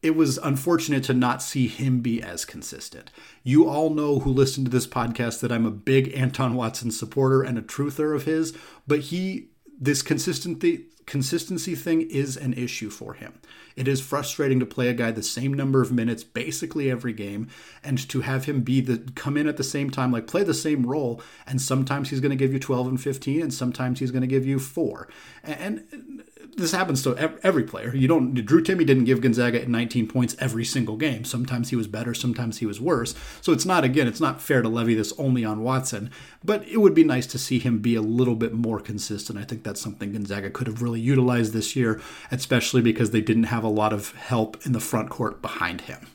it 0.00 0.16
was 0.16 0.38
unfortunate 0.38 1.04
to 1.04 1.14
not 1.14 1.42
see 1.42 1.68
him 1.68 2.00
be 2.00 2.22
as 2.22 2.44
consistent. 2.44 3.10
You 3.42 3.68
all 3.68 3.90
know 3.90 4.20
who 4.20 4.30
listen 4.30 4.64
to 4.64 4.70
this 4.70 4.86
podcast 4.86 5.40
that 5.40 5.52
I'm 5.52 5.66
a 5.66 5.70
big 5.70 6.12
Anton 6.14 6.54
Watson 6.54 6.90
supporter 6.90 7.42
and 7.42 7.58
a 7.58 7.62
truther 7.62 8.14
of 8.14 8.24
his, 8.24 8.56
but 8.86 9.00
he, 9.00 9.48
this 9.80 10.02
consistency 10.02 10.86
consistency 11.06 11.74
thing 11.74 12.02
is 12.02 12.36
an 12.36 12.52
issue 12.54 12.90
for 12.90 13.14
him. 13.14 13.34
It 13.76 13.88
is 13.88 14.00
frustrating 14.00 14.60
to 14.60 14.66
play 14.66 14.88
a 14.88 14.94
guy 14.94 15.10
the 15.10 15.22
same 15.22 15.54
number 15.54 15.80
of 15.80 15.92
minutes 15.92 16.24
basically 16.24 16.90
every 16.90 17.12
game 17.12 17.48
and 17.82 17.98
to 18.10 18.20
have 18.20 18.44
him 18.44 18.60
be 18.60 18.80
the 18.80 18.98
come 19.14 19.36
in 19.36 19.46
at 19.46 19.56
the 19.56 19.64
same 19.64 19.90
time 19.90 20.12
like 20.12 20.26
play 20.26 20.44
the 20.44 20.54
same 20.54 20.86
role 20.86 21.22
and 21.46 21.60
sometimes 21.60 22.10
he's 22.10 22.20
going 22.20 22.30
to 22.30 22.36
give 22.36 22.52
you 22.52 22.58
12 22.58 22.86
and 22.88 23.00
15 23.00 23.42
and 23.42 23.54
sometimes 23.54 24.00
he's 24.00 24.10
going 24.10 24.22
to 24.22 24.26
give 24.26 24.46
you 24.46 24.58
4. 24.58 25.08
And 25.42 26.24
this 26.56 26.72
happens 26.72 27.02
to 27.02 27.16
every 27.42 27.64
player. 27.64 27.94
You 27.94 28.08
don't. 28.08 28.34
Drew 28.34 28.62
Timme 28.62 28.86
didn't 28.86 29.04
give 29.04 29.20
Gonzaga 29.20 29.66
19 29.66 30.06
points 30.06 30.36
every 30.38 30.64
single 30.64 30.96
game. 30.96 31.24
Sometimes 31.24 31.70
he 31.70 31.76
was 31.76 31.86
better, 31.86 32.14
sometimes 32.14 32.58
he 32.58 32.66
was 32.66 32.80
worse. 32.80 33.14
So 33.40 33.52
it's 33.52 33.66
not 33.66 33.84
again, 33.84 34.06
it's 34.06 34.20
not 34.20 34.40
fair 34.40 34.62
to 34.62 34.68
levy 34.68 34.94
this 34.94 35.12
only 35.18 35.44
on 35.44 35.62
Watson. 35.62 36.10
But 36.44 36.66
it 36.68 36.78
would 36.78 36.94
be 36.94 37.04
nice 37.04 37.26
to 37.28 37.38
see 37.38 37.58
him 37.58 37.78
be 37.78 37.94
a 37.94 38.02
little 38.02 38.36
bit 38.36 38.52
more 38.52 38.80
consistent. 38.80 39.38
I 39.38 39.44
think 39.44 39.62
that's 39.62 39.80
something 39.80 40.12
Gonzaga 40.12 40.50
could 40.50 40.66
have 40.66 40.82
really 40.82 41.00
utilized 41.00 41.52
this 41.52 41.74
year, 41.74 42.00
especially 42.30 42.82
because 42.82 43.10
they 43.10 43.20
didn't 43.20 43.44
have 43.44 43.64
a 43.64 43.68
lot 43.68 43.92
of 43.92 44.12
help 44.12 44.64
in 44.66 44.72
the 44.72 44.80
front 44.80 45.10
court 45.10 45.40
behind 45.40 45.82
him. 45.82 46.06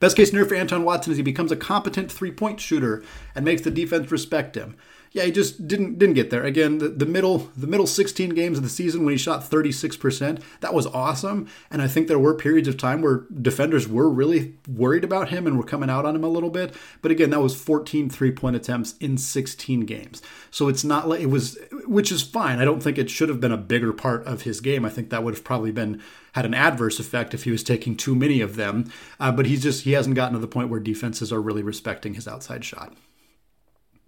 Best 0.00 0.16
case 0.16 0.28
scenario 0.30 0.48
for 0.48 0.54
Anton 0.54 0.84
Watson 0.84 1.12
is 1.12 1.18
he 1.18 1.22
becomes 1.22 1.52
a 1.52 1.56
competent 1.56 2.10
three 2.10 2.32
point 2.32 2.58
shooter 2.58 3.02
and 3.34 3.44
makes 3.44 3.62
the 3.62 3.70
defense 3.70 4.10
respect 4.10 4.56
him 4.56 4.76
yeah, 5.12 5.24
he 5.24 5.32
just 5.32 5.66
didn't 5.66 5.98
didn't 5.98 6.14
get 6.14 6.30
there. 6.30 6.44
Again, 6.44 6.78
the, 6.78 6.88
the 6.88 7.06
middle 7.06 7.50
the 7.56 7.66
middle 7.66 7.86
16 7.86 8.30
games 8.30 8.58
of 8.58 8.62
the 8.62 8.70
season 8.70 9.04
when 9.04 9.12
he 9.12 9.18
shot 9.18 9.42
36%, 9.42 10.40
that 10.60 10.72
was 10.72 10.86
awesome. 10.86 11.48
And 11.68 11.82
I 11.82 11.88
think 11.88 12.06
there 12.06 12.18
were 12.18 12.34
periods 12.34 12.68
of 12.68 12.76
time 12.76 13.02
where 13.02 13.26
defenders 13.42 13.88
were 13.88 14.08
really 14.08 14.54
worried 14.68 15.02
about 15.02 15.30
him 15.30 15.48
and 15.48 15.56
were 15.56 15.64
coming 15.64 15.90
out 15.90 16.06
on 16.06 16.14
him 16.14 16.22
a 16.22 16.28
little 16.28 16.50
bit. 16.50 16.74
But 17.02 17.10
again, 17.10 17.30
that 17.30 17.40
was 17.40 17.60
14 17.60 18.08
three-point 18.08 18.54
attempts 18.54 18.94
in 18.98 19.18
16 19.18 19.80
games. 19.80 20.22
So 20.52 20.68
it's 20.68 20.84
not 20.84 21.08
like 21.08 21.20
it 21.20 21.26
was 21.26 21.58
which 21.86 22.12
is 22.12 22.22
fine. 22.22 22.60
I 22.60 22.64
don't 22.64 22.82
think 22.82 22.96
it 22.96 23.10
should 23.10 23.28
have 23.28 23.40
been 23.40 23.52
a 23.52 23.56
bigger 23.56 23.92
part 23.92 24.24
of 24.26 24.42
his 24.42 24.60
game. 24.60 24.84
I 24.84 24.90
think 24.90 25.10
that 25.10 25.24
would 25.24 25.34
have 25.34 25.44
probably 25.44 25.72
been 25.72 26.00
had 26.34 26.46
an 26.46 26.54
adverse 26.54 27.00
effect 27.00 27.34
if 27.34 27.42
he 27.42 27.50
was 27.50 27.64
taking 27.64 27.96
too 27.96 28.14
many 28.14 28.40
of 28.40 28.54
them. 28.54 28.92
Uh, 29.18 29.32
but 29.32 29.46
he's 29.46 29.64
just 29.64 29.82
he 29.82 29.92
hasn't 29.92 30.14
gotten 30.14 30.34
to 30.34 30.38
the 30.38 30.46
point 30.46 30.68
where 30.68 30.78
defenses 30.78 31.32
are 31.32 31.42
really 31.42 31.64
respecting 31.64 32.14
his 32.14 32.28
outside 32.28 32.64
shot. 32.64 32.94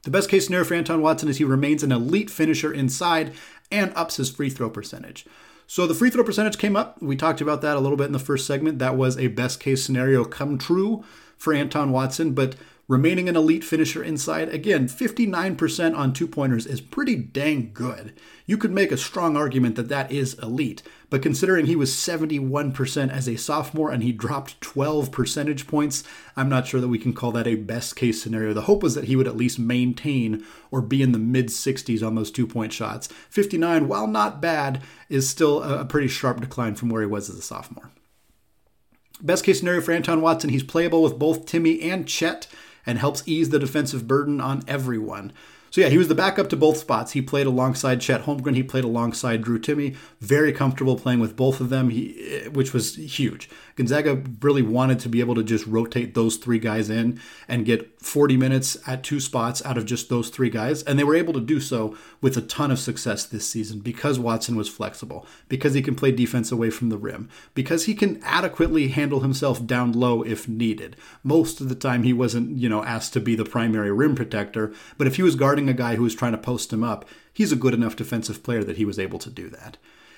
The 0.02 0.10
best 0.10 0.28
case 0.28 0.46
scenario 0.46 0.64
for 0.64 0.74
Anton 0.74 1.00
Watson 1.00 1.28
is 1.28 1.38
he 1.38 1.44
remains 1.44 1.82
an 1.82 1.92
elite 1.92 2.28
finisher 2.28 2.72
inside 2.72 3.32
and 3.70 3.92
ups 3.94 4.16
his 4.16 4.30
free 4.30 4.50
throw 4.50 4.68
percentage. 4.68 5.24
So 5.66 5.86
the 5.86 5.94
free 5.94 6.10
throw 6.10 6.24
percentage 6.24 6.58
came 6.58 6.76
up. 6.76 7.00
We 7.00 7.16
talked 7.16 7.40
about 7.40 7.62
that 7.62 7.76
a 7.76 7.80
little 7.80 7.96
bit 7.96 8.06
in 8.06 8.12
the 8.12 8.18
first 8.18 8.46
segment. 8.46 8.78
That 8.78 8.96
was 8.96 9.16
a 9.16 9.28
best 9.28 9.60
case 9.60 9.84
scenario 9.84 10.24
come 10.24 10.58
true 10.58 11.04
for 11.36 11.54
Anton 11.54 11.92
Watson, 11.92 12.32
but 12.34 12.56
remaining 12.88 13.28
an 13.28 13.36
elite 13.36 13.64
finisher 13.64 14.02
inside, 14.02 14.48
again, 14.48 14.88
59% 14.88 15.96
on 15.96 16.12
two 16.12 16.26
pointers 16.26 16.66
is 16.66 16.80
pretty 16.80 17.16
dang 17.16 17.72
good. 17.72 18.12
You 18.44 18.58
could 18.58 18.72
make 18.72 18.90
a 18.90 18.96
strong 18.96 19.36
argument 19.36 19.76
that 19.76 19.88
that 19.88 20.10
is 20.10 20.34
elite, 20.40 20.82
but 21.08 21.22
considering 21.22 21.66
he 21.66 21.76
was 21.76 21.92
71% 21.92 23.10
as 23.10 23.28
a 23.28 23.36
sophomore 23.36 23.90
and 23.90 24.02
he 24.02 24.12
dropped 24.12 24.60
12 24.60 25.12
percentage 25.12 25.66
points, 25.66 26.02
I'm 26.36 26.48
not 26.48 26.66
sure 26.66 26.80
that 26.80 26.88
we 26.88 26.98
can 26.98 27.12
call 27.12 27.32
that 27.32 27.46
a 27.46 27.54
best 27.54 27.94
case 27.94 28.20
scenario. 28.20 28.52
The 28.52 28.62
hope 28.62 28.82
was 28.82 28.94
that 28.94 29.04
he 29.04 29.16
would 29.16 29.28
at 29.28 29.36
least 29.36 29.58
maintain 29.58 30.44
or 30.70 30.82
be 30.82 31.02
in 31.02 31.12
the 31.12 31.18
mid 31.18 31.46
60s 31.48 32.04
on 32.04 32.14
those 32.14 32.30
two 32.30 32.46
point 32.46 32.72
shots. 32.72 33.06
59, 33.30 33.88
while 33.88 34.06
not 34.06 34.42
bad, 34.42 34.82
is 35.08 35.28
still 35.28 35.62
a 35.62 35.84
pretty 35.84 36.08
sharp 36.08 36.40
decline 36.40 36.74
from 36.74 36.88
where 36.88 37.02
he 37.02 37.08
was 37.08 37.30
as 37.30 37.36
a 37.36 37.42
sophomore. 37.42 37.90
Best 39.22 39.44
case 39.44 39.60
scenario 39.60 39.80
for 39.80 39.92
Anton 39.92 40.20
Watson, 40.20 40.50
he's 40.50 40.64
playable 40.64 41.02
with 41.02 41.18
both 41.18 41.46
Timme 41.46 41.80
and 41.84 42.08
Chet 42.08 42.48
and 42.84 42.98
helps 42.98 43.22
ease 43.26 43.50
the 43.50 43.58
defensive 43.58 44.06
burden 44.06 44.40
on 44.40 44.62
everyone. 44.66 45.32
So 45.72 45.80
yeah, 45.80 45.88
he 45.88 45.96
was 45.96 46.08
the 46.08 46.14
backup 46.14 46.50
to 46.50 46.56
both 46.56 46.76
spots. 46.76 47.12
He 47.12 47.22
played 47.22 47.46
alongside 47.46 48.02
Chet 48.02 48.24
Holmgren. 48.24 48.54
He 48.54 48.62
played 48.62 48.84
alongside 48.84 49.40
Drew 49.40 49.58
Timme. 49.58 49.96
Very 50.20 50.52
comfortable 50.52 50.98
playing 50.98 51.18
with 51.18 51.34
both 51.34 51.60
of 51.60 51.70
them, 51.70 51.88
he, 51.88 52.14
eh, 52.30 52.48
which 52.48 52.74
was 52.74 52.96
huge. 52.96 53.48
Gonzaga 53.76 54.22
really 54.42 54.60
wanted 54.60 55.00
to 55.00 55.08
be 55.08 55.20
able 55.20 55.34
to 55.34 55.42
just 55.42 55.66
rotate 55.66 56.14
those 56.14 56.36
three 56.36 56.58
guys 56.58 56.90
in 56.90 57.18
and 57.48 57.64
get 57.64 58.02
40 58.02 58.36
minutes 58.36 58.76
at 58.86 59.02
two 59.02 59.18
spots 59.18 59.64
out 59.64 59.78
of 59.78 59.86
just 59.86 60.10
those 60.10 60.28
three 60.28 60.50
guys, 60.50 60.82
and 60.82 60.98
they 60.98 61.04
were 61.04 61.14
able 61.14 61.32
to 61.32 61.40
do 61.40 61.58
so 61.58 61.96
with 62.20 62.36
a 62.36 62.42
ton 62.42 62.70
of 62.70 62.78
success 62.78 63.24
this 63.24 63.48
season 63.48 63.80
because 63.80 64.18
Watson 64.18 64.56
was 64.56 64.68
flexible, 64.68 65.26
because 65.48 65.72
he 65.72 65.80
can 65.80 65.94
play 65.94 66.12
defense 66.12 66.52
away 66.52 66.68
from 66.68 66.90
the 66.90 66.98
rim, 66.98 67.30
because 67.54 67.86
he 67.86 67.94
can 67.94 68.22
adequately 68.24 68.88
handle 68.88 69.20
himself 69.20 69.64
down 69.66 69.92
low 69.92 70.22
if 70.22 70.48
needed. 70.48 70.96
Most 71.22 71.60
of 71.60 71.68
the 71.68 71.74
time, 71.74 72.02
he 72.02 72.12
wasn't, 72.12 72.58
you 72.58 72.68
know, 72.68 72.84
asked 72.84 73.14
to 73.14 73.20
be 73.20 73.34
the 73.34 73.44
primary 73.44 73.90
rim 73.90 74.14
protector, 74.14 74.74
but 74.98 75.06
if 75.06 75.16
he 75.16 75.22
was 75.22 75.36
guarding 75.36 75.61
a 75.68 75.74
guy 75.74 75.96
who 75.96 76.02
was 76.02 76.14
trying 76.14 76.32
to 76.32 76.38
post 76.38 76.72
him 76.72 76.84
up, 76.84 77.04
he's 77.32 77.52
a 77.52 77.56
good 77.56 77.74
enough 77.74 77.96
defensive 77.96 78.42
player 78.42 78.64
that 78.64 78.76
he 78.76 78.84
was 78.84 78.98
able 78.98 79.18
to 79.18 79.30
do 79.30 79.48
that. 79.50 79.76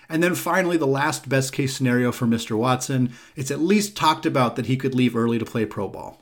And 0.08 0.22
then 0.22 0.34
finally, 0.34 0.76
the 0.76 0.86
last 0.86 1.28
best 1.28 1.52
case 1.52 1.74
scenario 1.74 2.12
for 2.12 2.26
Mr. 2.26 2.56
Watson, 2.58 3.12
it's 3.36 3.50
at 3.50 3.60
least 3.60 3.96
talked 3.96 4.26
about 4.26 4.56
that 4.56 4.66
he 4.66 4.76
could 4.76 4.94
leave 4.94 5.16
early 5.16 5.38
to 5.38 5.44
play 5.44 5.64
pro 5.64 5.88
ball. 5.88 6.20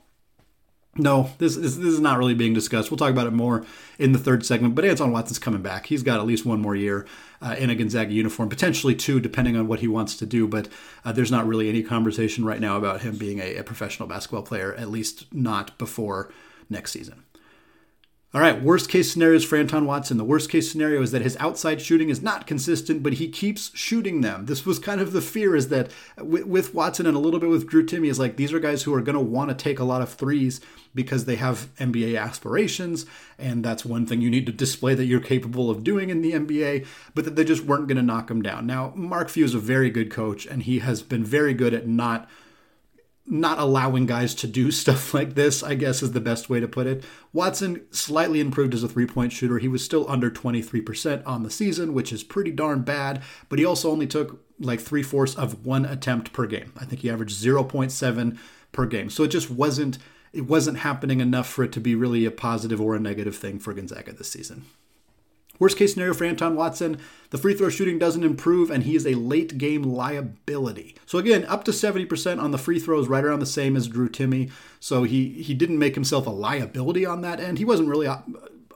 No, 0.95 1.31
this, 1.39 1.55
this, 1.55 1.75
this 1.75 1.87
is 1.87 1.99
not 1.99 2.19
really 2.19 2.35
being 2.35 2.53
discussed. 2.53 2.91
We'll 2.91 2.99
talk 2.99 3.09
about 3.09 3.25
it 3.25 3.33
more 3.33 3.65
in 3.97 4.11
the 4.11 4.19
third 4.19 4.45
segment. 4.45 4.75
But 4.75 4.85
Anton 4.85 5.11
Watson's 5.11 5.39
coming 5.39 5.63
back. 5.63 5.87
He's 5.87 6.03
got 6.03 6.19
at 6.19 6.25
least 6.27 6.45
one 6.45 6.61
more 6.61 6.75
year 6.75 7.07
uh, 7.41 7.55
in 7.57 7.71
a 7.71 7.75
Gonzaga 7.75 8.13
uniform, 8.13 8.47
potentially 8.47 8.93
two, 8.93 9.19
depending 9.19 9.57
on 9.57 9.67
what 9.67 9.79
he 9.79 9.87
wants 9.87 10.15
to 10.17 10.27
do. 10.27 10.47
But 10.47 10.67
uh, 11.03 11.11
there's 11.11 11.31
not 11.31 11.47
really 11.47 11.67
any 11.67 11.81
conversation 11.81 12.45
right 12.45 12.61
now 12.61 12.77
about 12.77 13.01
him 13.01 13.17
being 13.17 13.39
a, 13.39 13.55
a 13.55 13.63
professional 13.63 14.07
basketball 14.07 14.43
player, 14.43 14.75
at 14.75 14.91
least 14.91 15.33
not 15.33 15.75
before 15.79 16.31
next 16.69 16.91
season. 16.91 17.23
All 18.35 18.41
right, 18.41 18.63
worst 18.63 18.89
case 18.89 19.11
scenarios 19.11 19.45
for 19.45 19.57
Anton 19.57 19.85
Watson. 19.85 20.17
The 20.17 20.23
worst 20.23 20.49
case 20.49 20.71
scenario 20.71 21.03
is 21.03 21.11
that 21.11 21.21
his 21.21 21.37
outside 21.37 21.79
shooting 21.79 22.09
is 22.09 22.23
not 22.23 22.47
consistent, 22.47 23.03
but 23.03 23.13
he 23.13 23.29
keeps 23.29 23.69
shooting 23.77 24.21
them. 24.21 24.47
This 24.47 24.65
was 24.65 24.79
kind 24.79 24.99
of 24.99 25.13
the 25.13 25.21
fear 25.21 25.55
is 25.55 25.67
that 25.67 25.91
with, 26.17 26.73
Watson 26.73 27.05
and 27.05 27.15
a 27.15 27.19
little 27.19 27.39
bit 27.39 27.51
with 27.51 27.69
Drew 27.69 27.85
Timme 27.85 28.09
is 28.09 28.17
like 28.17 28.35
these 28.35 28.51
are 28.51 28.59
guys 28.59 28.81
who 28.81 28.93
are 28.95 29.01
going 29.01 29.13
to 29.13 29.21
want 29.21 29.51
to 29.51 29.55
take 29.55 29.77
a 29.77 29.83
lot 29.83 30.01
of 30.01 30.11
threes 30.11 30.61
because 30.95 31.25
they 31.25 31.35
have 31.35 31.69
NBA 31.75 32.19
aspirations, 32.19 33.05
and 33.37 33.63
that's 33.63 33.85
one 33.85 34.07
thing 34.07 34.21
you 34.21 34.31
need 34.31 34.47
to 34.47 34.51
display 34.51 34.95
that 34.95 35.05
you're 35.05 35.19
capable 35.19 35.69
of 35.69 35.83
doing 35.83 36.09
in 36.09 36.23
the 36.23 36.31
NBA, 36.31 36.87
but 37.13 37.25
that 37.25 37.35
they 37.35 37.43
just 37.43 37.65
weren't 37.65 37.87
going 37.87 37.97
to 37.97 38.01
knock 38.01 38.29
them 38.29 38.41
down. 38.41 38.65
Now, 38.65 38.93
Mark 38.95 39.29
Few 39.29 39.45
is 39.45 39.53
a 39.53 39.59
very 39.59 39.91
good 39.91 40.09
coach, 40.09 40.47
and 40.47 40.63
he 40.63 40.79
has 40.79 41.03
been 41.03 41.23
very 41.23 41.53
good 41.53 41.75
at 41.75 41.87
not– 41.87 42.27
not 43.25 43.59
allowing 43.59 44.05
guys 44.05 44.35
to 44.35 44.47
do 44.47 44.71
stuff 44.83 45.13
like 45.13 45.35
this, 45.35 45.63
I 45.63 45.75
guess 45.75 46.03
is 46.03 46.11
the 46.11 46.19
best 46.19 46.49
way 46.49 46.59
to 46.59 46.67
put 46.67 46.87
it. 46.87 47.03
Watson 47.31 47.85
slightly 47.91 48.39
improved 48.39 48.73
as 48.73 48.83
a 48.83 48.87
three 48.87 49.05
point 49.05 49.31
shooter. 49.31 49.59
He 49.59 49.67
was 49.67 49.83
still 49.83 50.09
under 50.09 50.29
23% 50.29 51.23
on 51.25 51.43
the 51.43 51.49
season, 51.49 51.93
which 51.93 52.11
is 52.11 52.23
pretty 52.23 52.51
darn 52.51 52.81
bad, 52.81 53.21
but 53.49 53.59
he 53.59 53.65
also 53.65 53.91
only 53.91 54.07
took 54.07 54.43
like 54.59 54.79
three 54.79 55.03
fourths 55.03 55.35
of 55.35 55.65
one 55.65 55.85
attempt 55.85 56.33
per 56.33 56.45
game. 56.45 56.73
I 56.77 56.85
think 56.85 57.01
he 57.01 57.09
averaged 57.09 57.41
0.7 57.41 58.37
per 58.71 58.85
game. 58.85 59.09
So 59.09 59.23
it 59.23 59.29
just 59.29 59.49
wasn't. 59.49 59.97
It 60.31 60.47
wasn't 60.47 60.79
happening 60.79 61.19
enough 61.19 61.47
for 61.47 61.63
it 61.63 61.71
to 61.73 61.79
be 61.79 61.93
really 61.93 62.25
a 62.25 62.31
positive 62.31 62.81
or 62.81 62.95
a 62.95 62.99
negative 62.99 63.35
thing 63.35 63.59
for 63.59 63.71
Gonzaga 63.71 64.13
this 64.13 64.31
season. 64.31 64.65
Worst 65.59 65.77
case 65.77 65.93
scenario 65.93 66.13
for 66.13 66.25
Anton 66.25 66.55
Watson, 66.55 66.97
the 67.29 67.37
free 67.37 67.53
throw 67.53 67.69
shooting 67.69 67.99
doesn't 67.99 68.23
improve 68.23 68.71
and 68.71 68.83
he 68.83 68.95
is 68.95 69.05
a 69.05 69.13
late 69.13 69.57
game 69.57 69.83
liability. 69.83 70.95
So 71.05 71.19
again, 71.19 71.45
up 71.45 71.63
to 71.65 71.71
70% 71.71 72.41
on 72.41 72.51
the 72.51 72.57
free 72.57 72.79
throws, 72.79 73.07
right 73.07 73.23
around 73.23 73.39
the 73.39 73.45
same 73.45 73.75
as 73.75 73.87
Drew 73.87 74.09
Timme. 74.09 74.51
So 74.79 75.03
he 75.03 75.29
he 75.43 75.53
didn't 75.53 75.79
make 75.79 75.95
himself 75.95 76.25
a 76.25 76.31
liability 76.31 77.05
on 77.05 77.21
that 77.21 77.39
end. 77.39 77.59
He 77.59 77.65
wasn't 77.65 77.89
really 77.89 78.07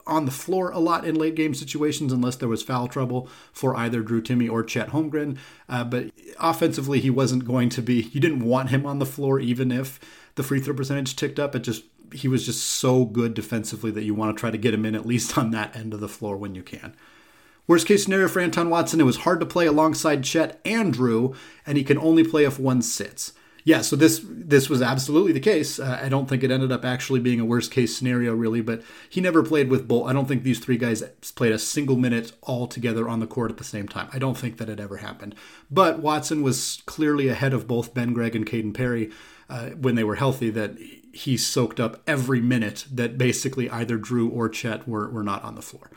on 0.08 0.24
the 0.24 0.30
floor 0.30 0.70
a 0.70 0.78
lot 0.78 1.04
in 1.04 1.14
late 1.14 1.34
game 1.34 1.54
situations 1.54 2.12
unless 2.12 2.36
there 2.36 2.48
was 2.48 2.62
foul 2.62 2.88
trouble 2.88 3.28
for 3.52 3.76
either 3.76 4.00
Drew 4.00 4.22
Timme 4.22 4.50
or 4.50 4.64
Chet 4.64 4.88
Holmgren. 4.88 5.36
Uh, 5.68 5.84
but 5.84 6.10
offensively, 6.40 6.98
he 6.98 7.10
wasn't 7.10 7.44
going 7.44 7.68
to 7.68 7.82
be, 7.82 8.08
you 8.12 8.20
didn't 8.20 8.40
want 8.40 8.70
him 8.70 8.86
on 8.86 8.98
the 8.98 9.06
floor 9.06 9.38
even 9.38 9.70
if 9.70 10.00
the 10.34 10.42
free 10.42 10.60
throw 10.60 10.74
percentage 10.74 11.14
ticked 11.14 11.38
up. 11.38 11.54
It 11.54 11.60
just, 11.60 11.84
he 12.12 12.28
was 12.28 12.46
just 12.46 12.64
so 12.64 13.04
good 13.04 13.34
defensively 13.34 13.90
that 13.90 14.04
you 14.04 14.14
want 14.14 14.36
to 14.36 14.40
try 14.40 14.50
to 14.50 14.58
get 14.58 14.74
him 14.74 14.84
in 14.84 14.94
at 14.94 15.06
least 15.06 15.38
on 15.38 15.50
that 15.52 15.76
end 15.76 15.94
of 15.94 16.00
the 16.00 16.08
floor 16.08 16.36
when 16.36 16.54
you 16.54 16.62
can. 16.62 16.94
Worst 17.66 17.86
case 17.86 18.04
scenario 18.04 18.28
for 18.28 18.40
Anton 18.40 18.70
Watson, 18.70 19.00
it 19.00 19.04
was 19.04 19.18
hard 19.18 19.40
to 19.40 19.46
play 19.46 19.66
alongside 19.66 20.24
Chet 20.24 20.58
and 20.64 20.92
Drew, 20.92 21.34
and 21.66 21.76
he 21.76 21.84
can 21.84 21.98
only 21.98 22.24
play 22.24 22.44
if 22.44 22.58
one 22.58 22.80
sits 22.80 23.32
yeah, 23.68 23.82
so 23.82 23.96
this 23.96 24.24
this 24.26 24.70
was 24.70 24.80
absolutely 24.80 25.32
the 25.32 25.40
case. 25.40 25.78
Uh, 25.78 26.00
I 26.02 26.08
don't 26.08 26.26
think 26.26 26.42
it 26.42 26.50
ended 26.50 26.72
up 26.72 26.86
actually 26.86 27.20
being 27.20 27.38
a 27.38 27.44
worst 27.44 27.70
case 27.70 27.94
scenario, 27.94 28.34
really, 28.34 28.62
but 28.62 28.82
he 29.10 29.20
never 29.20 29.42
played 29.42 29.68
with 29.68 29.86
both. 29.86 30.08
I 30.08 30.14
don't 30.14 30.26
think 30.26 30.42
these 30.42 30.58
three 30.58 30.78
guys 30.78 31.02
played 31.34 31.52
a 31.52 31.58
single 31.58 31.98
minute 31.98 32.32
all 32.40 32.66
together 32.66 33.10
on 33.10 33.20
the 33.20 33.26
court 33.26 33.50
at 33.50 33.58
the 33.58 33.64
same 33.64 33.86
time. 33.86 34.08
I 34.10 34.18
don't 34.18 34.38
think 34.38 34.56
that 34.56 34.70
it 34.70 34.80
ever 34.80 34.96
happened. 34.96 35.34
But 35.70 35.98
Watson 35.98 36.42
was 36.42 36.82
clearly 36.86 37.28
ahead 37.28 37.52
of 37.52 37.66
both 37.66 37.92
Ben 37.92 38.14
Gregg 38.14 38.34
and 38.34 38.46
Caden 38.46 38.72
Perry 38.72 39.10
uh, 39.50 39.70
when 39.70 39.96
they 39.96 40.04
were 40.04 40.14
healthy. 40.14 40.48
That 40.48 40.78
he 41.12 41.36
soaked 41.36 41.80
up 41.80 42.02
every 42.06 42.40
minute 42.40 42.86
that 42.92 43.18
basically 43.18 43.68
either 43.70 43.96
Drew 43.96 44.28
or 44.28 44.48
Chet 44.48 44.88
were 44.88 45.08
were 45.08 45.22
not 45.22 45.42
on 45.42 45.54
the 45.54 45.62
floor. 45.62 45.90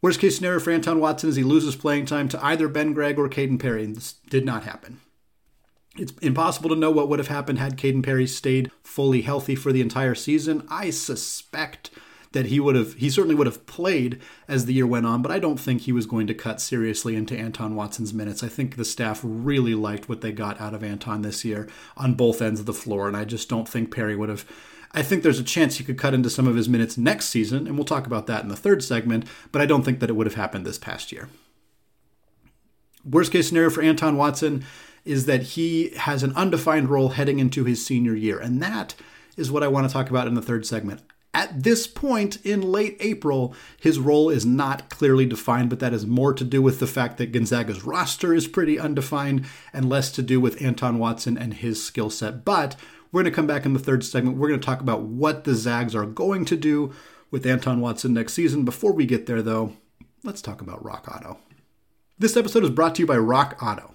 Worst 0.00 0.20
case 0.20 0.36
scenario 0.36 0.60
for 0.60 0.70
Anton 0.70 1.00
Watson 1.00 1.28
is 1.28 1.36
he 1.36 1.42
loses 1.42 1.74
playing 1.74 2.06
time 2.06 2.28
to 2.28 2.44
either 2.44 2.68
Ben 2.68 2.92
Gregg 2.92 3.18
or 3.18 3.28
Caden 3.28 3.58
Perry, 3.58 3.84
and 3.84 3.96
this 3.96 4.14
did 4.30 4.44
not 4.44 4.62
happen. 4.62 5.00
It's 5.96 6.12
impossible 6.22 6.70
to 6.70 6.76
know 6.76 6.92
what 6.92 7.08
would 7.08 7.18
have 7.18 7.28
happened 7.28 7.58
had 7.58 7.76
Caden 7.76 8.04
Perry 8.04 8.26
stayed 8.26 8.70
fully 8.84 9.22
healthy 9.22 9.56
for 9.56 9.72
the 9.72 9.80
entire 9.80 10.14
season. 10.14 10.64
I 10.70 10.90
suspect 10.90 11.90
that 12.32 12.46
he 12.46 12.60
would 12.60 12.76
have 12.76 12.94
he 12.94 13.10
certainly 13.10 13.34
would 13.34 13.46
have 13.46 13.66
played 13.66 14.20
as 14.46 14.66
the 14.66 14.74
year 14.74 14.86
went 14.86 15.06
on, 15.06 15.22
but 15.22 15.32
I 15.32 15.38
don't 15.38 15.58
think 15.58 15.82
he 15.82 15.92
was 15.92 16.06
going 16.06 16.26
to 16.26 16.34
cut 16.34 16.60
seriously 16.60 17.16
into 17.16 17.36
Anton 17.36 17.74
Watson's 17.74 18.14
minutes. 18.14 18.42
I 18.42 18.48
think 18.48 18.76
the 18.76 18.84
staff 18.84 19.20
really 19.22 19.74
liked 19.74 20.08
what 20.08 20.20
they 20.20 20.32
got 20.32 20.60
out 20.60 20.74
of 20.74 20.82
Anton 20.82 21.22
this 21.22 21.44
year 21.44 21.68
on 21.96 22.14
both 22.14 22.42
ends 22.42 22.60
of 22.60 22.66
the 22.66 22.72
floor, 22.72 23.08
and 23.08 23.16
I 23.16 23.24
just 23.24 23.48
don't 23.48 23.68
think 23.68 23.94
Perry 23.94 24.16
would 24.16 24.28
have 24.28 24.44
I 24.92 25.02
think 25.02 25.22
there's 25.22 25.38
a 25.38 25.44
chance 25.44 25.76
he 25.76 25.84
could 25.84 25.98
cut 25.98 26.14
into 26.14 26.30
some 26.30 26.46
of 26.46 26.56
his 26.56 26.68
minutes 26.68 26.96
next 26.96 27.26
season, 27.26 27.66
and 27.66 27.76
we'll 27.76 27.84
talk 27.84 28.06
about 28.06 28.26
that 28.26 28.42
in 28.42 28.48
the 28.48 28.56
third 28.56 28.82
segment, 28.82 29.26
but 29.52 29.60
I 29.60 29.66
don't 29.66 29.82
think 29.82 30.00
that 30.00 30.08
it 30.08 30.14
would 30.14 30.26
have 30.26 30.34
happened 30.34 30.64
this 30.64 30.78
past 30.78 31.12
year. 31.12 31.28
Worst 33.04 33.30
case 33.30 33.48
scenario 33.48 33.68
for 33.68 33.82
Anton 33.82 34.16
Watson, 34.16 34.64
is 35.08 35.24
that 35.24 35.42
he 35.42 35.90
has 35.96 36.22
an 36.22 36.34
undefined 36.36 36.90
role 36.90 37.10
heading 37.10 37.38
into 37.38 37.64
his 37.64 37.84
senior 37.84 38.14
year. 38.14 38.38
And 38.38 38.62
that 38.62 38.94
is 39.36 39.50
what 39.50 39.62
I 39.62 39.68
want 39.68 39.88
to 39.88 39.92
talk 39.92 40.10
about 40.10 40.26
in 40.26 40.34
the 40.34 40.42
third 40.42 40.66
segment. 40.66 41.00
At 41.34 41.62
this 41.62 41.86
point 41.86 42.44
in 42.44 42.62
late 42.62 42.96
April, 43.00 43.54
his 43.78 43.98
role 43.98 44.30
is 44.30 44.46
not 44.46 44.88
clearly 44.88 45.26
defined, 45.26 45.70
but 45.70 45.78
that 45.80 45.92
is 45.92 46.06
more 46.06 46.32
to 46.32 46.44
do 46.44 46.62
with 46.62 46.80
the 46.80 46.86
fact 46.86 47.18
that 47.18 47.32
Gonzaga's 47.32 47.84
roster 47.84 48.34
is 48.34 48.48
pretty 48.48 48.78
undefined 48.78 49.44
and 49.72 49.88
less 49.88 50.10
to 50.12 50.22
do 50.22 50.40
with 50.40 50.60
Anton 50.62 50.98
Watson 50.98 51.36
and 51.36 51.54
his 51.54 51.84
skill 51.84 52.10
set. 52.10 52.44
But 52.44 52.76
we're 53.12 53.22
going 53.22 53.32
to 53.32 53.36
come 53.36 53.46
back 53.46 53.66
in 53.66 53.72
the 53.72 53.78
third 53.78 54.04
segment. 54.04 54.36
We're 54.36 54.48
going 54.48 54.60
to 54.60 54.66
talk 54.66 54.80
about 54.80 55.02
what 55.02 55.44
the 55.44 55.54
Zags 55.54 55.94
are 55.94 56.06
going 56.06 56.44
to 56.46 56.56
do 56.56 56.92
with 57.30 57.46
Anton 57.46 57.80
Watson 57.80 58.14
next 58.14 58.32
season. 58.32 58.64
Before 58.64 58.92
we 58.92 59.06
get 59.06 59.26
there, 59.26 59.42
though, 59.42 59.74
let's 60.24 60.42
talk 60.42 60.60
about 60.60 60.84
Rock 60.84 61.14
Auto. 61.14 61.38
This 62.18 62.36
episode 62.36 62.64
is 62.64 62.70
brought 62.70 62.94
to 62.96 63.02
you 63.02 63.06
by 63.06 63.18
Rock 63.18 63.58
Auto. 63.62 63.94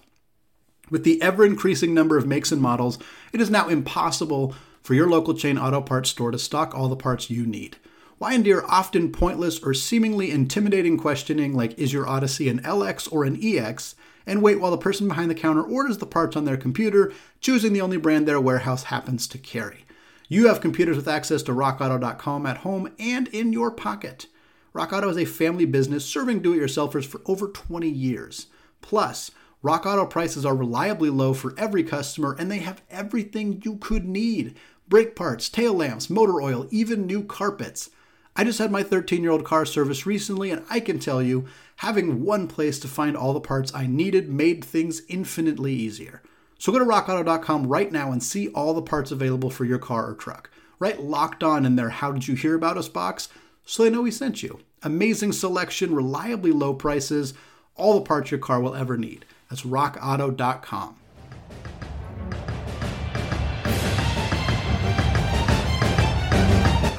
With 0.90 1.04
the 1.04 1.20
ever 1.20 1.44
increasing 1.44 1.94
number 1.94 2.16
of 2.16 2.26
makes 2.26 2.52
and 2.52 2.62
models, 2.62 2.98
it 3.32 3.40
is 3.40 3.50
now 3.50 3.68
impossible 3.68 4.54
for 4.84 4.92
your 4.92 5.08
local 5.08 5.32
chain 5.34 5.56
auto 5.58 5.80
parts 5.80 6.10
store 6.10 6.30
to 6.30 6.38
stock 6.38 6.74
all 6.74 6.88
the 6.88 6.94
parts 6.94 7.30
you 7.30 7.46
need. 7.46 7.78
Why 8.18 8.34
endure 8.34 8.64
often 8.68 9.10
pointless 9.10 9.58
or 9.58 9.72
seemingly 9.72 10.30
intimidating 10.30 10.98
questioning 10.98 11.54
like 11.54 11.76
is 11.78 11.92
your 11.92 12.06
Odyssey 12.06 12.50
an 12.50 12.60
LX 12.60 13.10
or 13.10 13.24
an 13.24 13.38
EX, 13.42 13.96
and 14.26 14.42
wait 14.42 14.60
while 14.60 14.70
the 14.70 14.76
person 14.76 15.08
behind 15.08 15.30
the 15.30 15.34
counter 15.34 15.62
orders 15.62 15.98
the 15.98 16.06
parts 16.06 16.36
on 16.36 16.44
their 16.44 16.58
computer, 16.58 17.12
choosing 17.40 17.72
the 17.72 17.80
only 17.80 17.96
brand 17.96 18.28
their 18.28 18.40
warehouse 18.40 18.84
happens 18.84 19.26
to 19.28 19.38
carry? 19.38 19.86
You 20.28 20.48
have 20.48 20.60
computers 20.60 20.96
with 20.96 21.08
access 21.08 21.42
to 21.44 21.52
rockauto.com 21.52 22.46
at 22.46 22.58
home 22.58 22.92
and 22.98 23.28
in 23.28 23.52
your 23.54 23.70
pocket. 23.70 24.26
RockAuto 24.74 25.10
is 25.10 25.18
a 25.18 25.24
family 25.24 25.64
business 25.64 26.04
serving 26.04 26.40
do 26.40 26.52
it 26.52 26.58
yourselfers 26.58 27.06
for 27.06 27.22
over 27.26 27.48
20 27.48 27.88
years. 27.88 28.48
Plus, 28.82 29.30
RockAuto 29.64 30.10
prices 30.10 30.44
are 30.44 30.54
reliably 30.54 31.08
low 31.08 31.32
for 31.32 31.54
every 31.56 31.82
customer, 31.82 32.36
and 32.38 32.50
they 32.50 32.58
have 32.58 32.82
everything 32.90 33.62
you 33.64 33.76
could 33.76 34.04
need 34.04 34.54
brake 34.88 35.16
parts, 35.16 35.48
tail 35.48 35.74
lamps, 35.74 36.10
motor 36.10 36.40
oil, 36.40 36.66
even 36.70 37.06
new 37.06 37.22
carpets. 37.22 37.90
I 38.36 38.44
just 38.44 38.58
had 38.58 38.72
my 38.72 38.82
13 38.82 39.22
year 39.22 39.30
old 39.30 39.44
car 39.44 39.64
serviced 39.64 40.06
recently, 40.06 40.50
and 40.50 40.64
I 40.68 40.80
can 40.80 40.98
tell 40.98 41.22
you, 41.22 41.46
having 41.76 42.24
one 42.24 42.48
place 42.48 42.78
to 42.80 42.88
find 42.88 43.16
all 43.16 43.32
the 43.32 43.40
parts 43.40 43.74
I 43.74 43.86
needed 43.86 44.28
made 44.28 44.64
things 44.64 45.02
infinitely 45.08 45.72
easier. 45.72 46.22
So 46.58 46.72
go 46.72 46.78
to 46.78 46.84
rockauto.com 46.84 47.66
right 47.66 47.90
now 47.90 48.10
and 48.10 48.22
see 48.22 48.48
all 48.48 48.74
the 48.74 48.82
parts 48.82 49.10
available 49.10 49.50
for 49.50 49.64
your 49.64 49.78
car 49.78 50.08
or 50.08 50.14
truck. 50.14 50.50
Write 50.78 51.02
locked 51.02 51.42
on 51.42 51.64
in 51.64 51.76
their 51.76 51.90
How 51.90 52.12
Did 52.12 52.26
You 52.26 52.34
Hear 52.34 52.54
About 52.54 52.78
Us 52.78 52.88
box 52.88 53.28
so 53.64 53.82
they 53.82 53.90
know 53.90 54.02
we 54.02 54.10
sent 54.10 54.42
you. 54.42 54.60
Amazing 54.82 55.32
selection, 55.32 55.94
reliably 55.94 56.52
low 56.52 56.74
prices, 56.74 57.34
all 57.76 57.94
the 57.94 58.00
parts 58.06 58.30
your 58.30 58.40
car 58.40 58.60
will 58.60 58.74
ever 58.74 58.96
need. 58.96 59.24
That's 59.48 59.62
rockauto.com. 59.62 60.96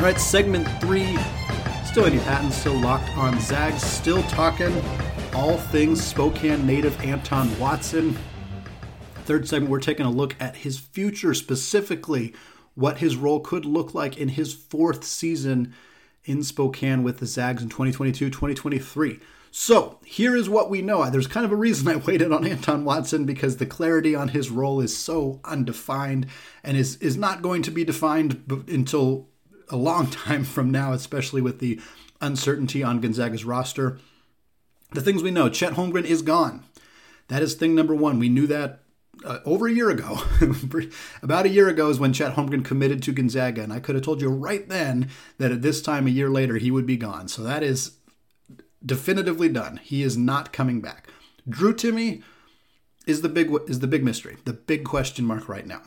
All 0.05 0.11
right, 0.11 0.21
segment 0.21 0.67
three. 0.81 1.17
Still 1.83 2.05
Andy 2.05 2.19
Patton, 2.19 2.51
still 2.51 2.79
locked 2.79 3.09
on 3.17 3.39
Zags, 3.39 3.81
still 3.81 4.21
talking 4.27 4.71
all 5.33 5.57
things 5.57 5.99
Spokane 5.99 6.63
native 6.63 7.01
Anton 7.01 7.57
Watson. 7.57 8.15
Third 9.23 9.47
segment, 9.47 9.71
we're 9.71 9.79
taking 9.79 10.05
a 10.05 10.11
look 10.11 10.35
at 10.39 10.57
his 10.57 10.77
future, 10.77 11.33
specifically 11.33 12.35
what 12.75 12.99
his 12.99 13.15
role 13.15 13.39
could 13.39 13.65
look 13.65 13.95
like 13.95 14.15
in 14.15 14.27
his 14.27 14.53
fourth 14.53 15.03
season 15.03 15.73
in 16.23 16.43
Spokane 16.43 17.01
with 17.01 17.17
the 17.17 17.25
Zags 17.25 17.63
in 17.63 17.69
2022 17.69 18.29
2023. 18.29 19.19
So 19.49 19.97
here 20.05 20.35
is 20.35 20.47
what 20.47 20.69
we 20.69 20.83
know. 20.83 21.09
There's 21.09 21.25
kind 21.25 21.47
of 21.47 21.51
a 21.51 21.55
reason 21.55 21.87
I 21.91 21.95
waited 21.95 22.31
on 22.31 22.45
Anton 22.45 22.85
Watson 22.85 23.25
because 23.25 23.57
the 23.57 23.65
clarity 23.65 24.13
on 24.13 24.27
his 24.27 24.51
role 24.51 24.81
is 24.81 24.95
so 24.95 25.39
undefined 25.43 26.27
and 26.63 26.77
is, 26.77 26.97
is 26.97 27.17
not 27.17 27.41
going 27.41 27.63
to 27.63 27.71
be 27.71 27.83
defined 27.83 28.43
until 28.67 29.29
a 29.69 29.75
long 29.75 30.07
time 30.11 30.43
from 30.43 30.71
now, 30.71 30.93
especially 30.93 31.41
with 31.41 31.59
the 31.59 31.79
uncertainty 32.21 32.83
on 32.83 33.01
Gonzaga's 33.01 33.45
roster. 33.45 33.99
The 34.91 35.01
things 35.01 35.23
we 35.23 35.31
know 35.31 35.49
Chet 35.49 35.73
Holmgren 35.73 36.05
is 36.05 36.21
gone. 36.21 36.63
That 37.27 37.41
is 37.41 37.55
thing 37.55 37.75
number 37.75 37.95
one. 37.95 38.19
We 38.19 38.29
knew 38.29 38.47
that 38.47 38.83
uh, 39.23 39.39
over 39.45 39.67
a 39.67 39.71
year 39.71 39.89
ago. 39.89 40.19
About 41.21 41.45
a 41.45 41.49
year 41.49 41.67
ago 41.67 41.89
is 41.89 41.99
when 41.99 42.13
Chet 42.13 42.35
Holmgren 42.35 42.63
committed 42.63 43.01
to 43.03 43.11
Gonzaga, 43.11 43.63
and 43.63 43.73
I 43.73 43.79
could 43.79 43.95
have 43.95 44.03
told 44.03 44.21
you 44.21 44.29
right 44.29 44.67
then 44.67 45.09
that 45.37 45.51
at 45.51 45.61
this 45.61 45.81
time 45.81 46.07
a 46.07 46.11
year 46.11 46.29
later 46.29 46.57
he 46.57 46.71
would 46.71 46.85
be 46.85 46.97
gone. 46.97 47.27
So 47.27 47.41
that 47.43 47.63
is 47.63 47.97
definitively 48.85 49.49
done. 49.49 49.77
He 49.77 50.03
is 50.03 50.17
not 50.17 50.53
coming 50.53 50.81
back. 50.81 51.09
Drew 51.47 51.73
Timme 51.73 52.23
is 53.05 53.21
the 53.21 53.29
big 53.29 53.51
is 53.67 53.79
the 53.79 53.87
big 53.87 54.03
mystery, 54.03 54.37
the 54.45 54.53
big 54.53 54.83
question 54.83 55.25
mark 55.25 55.47
right 55.47 55.65
now. 55.65 55.81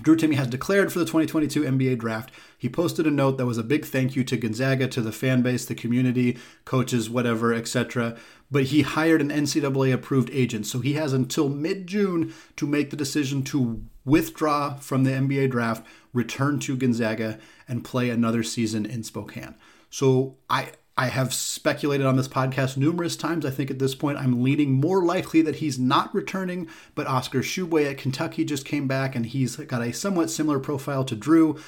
Drew 0.00 0.16
Timme 0.16 0.34
has 0.34 0.48
declared 0.48 0.92
for 0.92 0.98
the 0.98 1.04
2022 1.04 1.62
NBA 1.62 1.98
draft. 1.98 2.32
He 2.58 2.68
posted 2.68 3.06
a 3.06 3.10
note 3.10 3.38
that 3.38 3.46
was 3.46 3.58
a 3.58 3.62
big 3.62 3.84
thank 3.84 4.16
you 4.16 4.24
to 4.24 4.36
Gonzaga, 4.36 4.88
to 4.88 5.00
the 5.00 5.12
fan 5.12 5.42
base, 5.42 5.64
the 5.64 5.74
community, 5.74 6.38
coaches, 6.64 7.10
whatever, 7.10 7.52
etc. 7.52 8.16
But 8.50 8.64
he 8.64 8.82
hired 8.82 9.20
an 9.20 9.30
NCAA 9.30 9.92
approved 9.92 10.30
agent, 10.32 10.66
so 10.66 10.80
he 10.80 10.94
has 10.94 11.12
until 11.12 11.48
mid 11.48 11.86
June 11.86 12.34
to 12.56 12.66
make 12.66 12.90
the 12.90 12.96
decision 12.96 13.42
to 13.44 13.84
withdraw 14.04 14.74
from 14.74 15.04
the 15.04 15.12
NBA 15.12 15.50
draft, 15.50 15.86
return 16.12 16.58
to 16.60 16.76
Gonzaga, 16.76 17.38
and 17.68 17.84
play 17.84 18.10
another 18.10 18.42
season 18.42 18.84
in 18.84 19.04
Spokane. 19.04 19.54
So 19.88 20.36
I 20.50 20.70
I 20.96 21.06
have 21.06 21.32
speculated 21.32 22.06
on 22.06 22.16
this 22.16 22.28
podcast 22.28 22.76
numerous 22.76 23.16
times. 23.16 23.46
I 23.46 23.50
think 23.50 23.70
at 23.70 23.78
this 23.78 23.94
point 23.94 24.18
I'm 24.18 24.42
leaning 24.42 24.72
more 24.72 25.02
likely 25.02 25.40
that 25.42 25.56
he's 25.56 25.78
not 25.78 26.14
returning, 26.14 26.68
but 26.94 27.06
Oscar 27.06 27.40
Tshiebwe 27.40 27.90
at 27.90 27.98
Kentucky 27.98 28.44
just 28.44 28.66
came 28.66 28.86
back 28.86 29.16
and 29.16 29.24
he's 29.24 29.56
got 29.56 29.82
a 29.82 29.92
somewhat 29.92 30.30
similar 30.30 30.58
profile 30.58 31.04
to 31.04 31.16
Drew. 31.16 31.58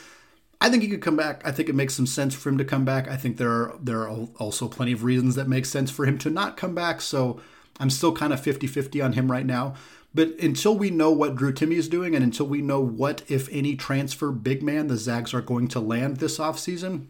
I 0.60 0.68
think 0.68 0.82
he 0.82 0.88
could 0.88 1.02
come 1.02 1.16
back. 1.16 1.46
I 1.46 1.52
think 1.52 1.68
it 1.68 1.74
makes 1.74 1.94
some 1.94 2.06
sense 2.06 2.34
for 2.34 2.48
him 2.48 2.58
to 2.58 2.64
come 2.64 2.84
back. 2.84 3.08
I 3.08 3.16
think 3.16 3.38
there 3.38 3.50
are 3.50 3.78
there 3.80 4.02
are 4.02 4.28
also 4.36 4.68
plenty 4.68 4.92
of 4.92 5.04
reasons 5.04 5.34
that 5.36 5.48
make 5.48 5.66
sense 5.66 5.90
for 5.90 6.04
him 6.04 6.18
to 6.18 6.30
not 6.30 6.56
come 6.56 6.74
back. 6.74 7.00
So 7.00 7.40
I'm 7.80 7.90
still 7.90 8.14
kind 8.14 8.32
of 8.32 8.40
50-50 8.40 9.04
on 9.04 9.14
him 9.14 9.30
right 9.30 9.46
now. 9.46 9.74
But 10.14 10.38
until 10.38 10.78
we 10.78 10.90
know 10.90 11.10
what 11.10 11.34
Drew 11.34 11.52
Timme 11.52 11.72
is 11.72 11.88
doing 11.88 12.14
and 12.14 12.22
until 12.22 12.46
we 12.46 12.62
know 12.62 12.80
what, 12.80 13.22
if 13.28 13.48
any, 13.50 13.74
transfer 13.74 14.30
big 14.30 14.62
man 14.62 14.86
the 14.86 14.96
Zags 14.96 15.34
are 15.34 15.40
going 15.40 15.66
to 15.68 15.80
land 15.80 16.18
this 16.18 16.38
offseason, 16.38 17.08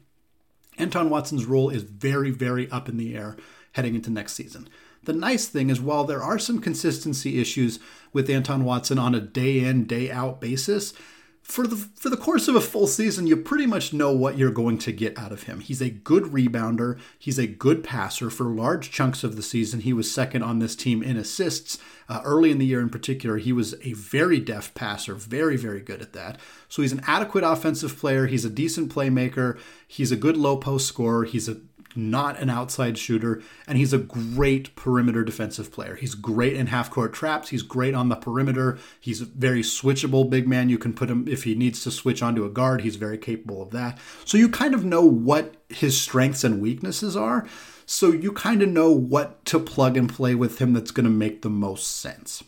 Anton 0.78 1.10
Watson's 1.10 1.44
role 1.44 1.70
is 1.70 1.82
very, 1.82 2.30
very 2.30 2.70
up 2.70 2.88
in 2.88 2.96
the 2.96 3.16
air 3.16 3.36
heading 3.72 3.94
into 3.94 4.10
next 4.10 4.34
season. 4.34 4.68
The 5.04 5.12
nice 5.12 5.46
thing 5.46 5.68
is, 5.68 5.80
while 5.80 6.04
there 6.04 6.22
are 6.22 6.38
some 6.38 6.60
consistency 6.60 7.40
issues 7.40 7.78
with 8.12 8.30
Anton 8.30 8.64
Watson 8.64 8.98
on 8.98 9.14
a 9.14 9.20
day 9.20 9.60
in, 9.60 9.84
day 9.84 10.10
out 10.10 10.40
basis, 10.40 10.94
for 11.44 11.66
the 11.66 11.76
for 11.76 12.08
the 12.08 12.16
course 12.16 12.48
of 12.48 12.56
a 12.56 12.60
full 12.60 12.86
season, 12.86 13.26
you 13.26 13.36
pretty 13.36 13.66
much 13.66 13.92
know 13.92 14.10
what 14.10 14.38
you're 14.38 14.50
going 14.50 14.78
to 14.78 14.90
get 14.92 15.16
out 15.18 15.30
of 15.30 15.42
him. 15.42 15.60
He's 15.60 15.82
a 15.82 15.90
good 15.90 16.24
rebounder, 16.24 16.98
he's 17.18 17.38
a 17.38 17.46
good 17.46 17.84
passer. 17.84 18.30
For 18.30 18.44
large 18.44 18.90
chunks 18.90 19.22
of 19.22 19.36
the 19.36 19.42
season, 19.42 19.80
he 19.80 19.92
was 19.92 20.10
second 20.10 20.42
on 20.42 20.58
this 20.58 20.74
team 20.74 21.02
in 21.02 21.18
assists. 21.18 21.78
Uh, 22.08 22.22
early 22.24 22.50
in 22.50 22.58
the 22.58 22.66
year, 22.66 22.80
in 22.80 22.88
particular, 22.88 23.36
he 23.36 23.52
was 23.52 23.74
a 23.82 23.92
very 23.92 24.40
deft 24.40 24.74
passer, 24.74 25.14
very 25.14 25.58
very 25.58 25.80
good 25.80 26.00
at 26.00 26.14
that. 26.14 26.38
So 26.70 26.80
he's 26.80 26.92
an 26.92 27.04
adequate 27.06 27.44
offensive 27.44 27.96
player. 27.96 28.26
He's 28.26 28.46
a 28.46 28.50
decent 28.50 28.92
playmaker. 28.92 29.58
He's 29.86 30.10
a 30.10 30.16
good 30.16 30.38
low 30.38 30.56
post 30.56 30.88
scorer. 30.88 31.24
He's 31.24 31.48
a 31.48 31.58
not 31.96 32.38
an 32.40 32.50
outside 32.50 32.98
shooter, 32.98 33.42
and 33.66 33.78
he's 33.78 33.92
a 33.92 33.98
great 33.98 34.74
perimeter 34.76 35.24
defensive 35.24 35.72
player. 35.72 35.96
He's 35.96 36.14
great 36.14 36.54
in 36.54 36.68
half 36.68 36.90
court 36.90 37.12
traps. 37.12 37.50
He's 37.50 37.62
great 37.62 37.94
on 37.94 38.08
the 38.08 38.16
perimeter. 38.16 38.78
He's 39.00 39.20
a 39.20 39.26
very 39.26 39.62
switchable 39.62 40.28
big 40.28 40.48
man. 40.48 40.68
You 40.68 40.78
can 40.78 40.92
put 40.92 41.10
him, 41.10 41.26
if 41.28 41.44
he 41.44 41.54
needs 41.54 41.82
to 41.84 41.90
switch 41.90 42.22
onto 42.22 42.44
a 42.44 42.50
guard, 42.50 42.82
he's 42.82 42.96
very 42.96 43.18
capable 43.18 43.62
of 43.62 43.70
that. 43.70 43.98
So 44.24 44.38
you 44.38 44.48
kind 44.48 44.74
of 44.74 44.84
know 44.84 45.04
what 45.04 45.54
his 45.68 46.00
strengths 46.00 46.44
and 46.44 46.60
weaknesses 46.60 47.16
are. 47.16 47.46
So 47.86 48.12
you 48.12 48.32
kind 48.32 48.62
of 48.62 48.68
know 48.68 48.90
what 48.90 49.44
to 49.46 49.58
plug 49.58 49.96
and 49.96 50.08
play 50.08 50.34
with 50.34 50.58
him 50.58 50.72
that's 50.72 50.90
going 50.90 51.04
to 51.04 51.10
make 51.10 51.42
the 51.42 51.50
most 51.50 51.98
sense. 51.98 52.42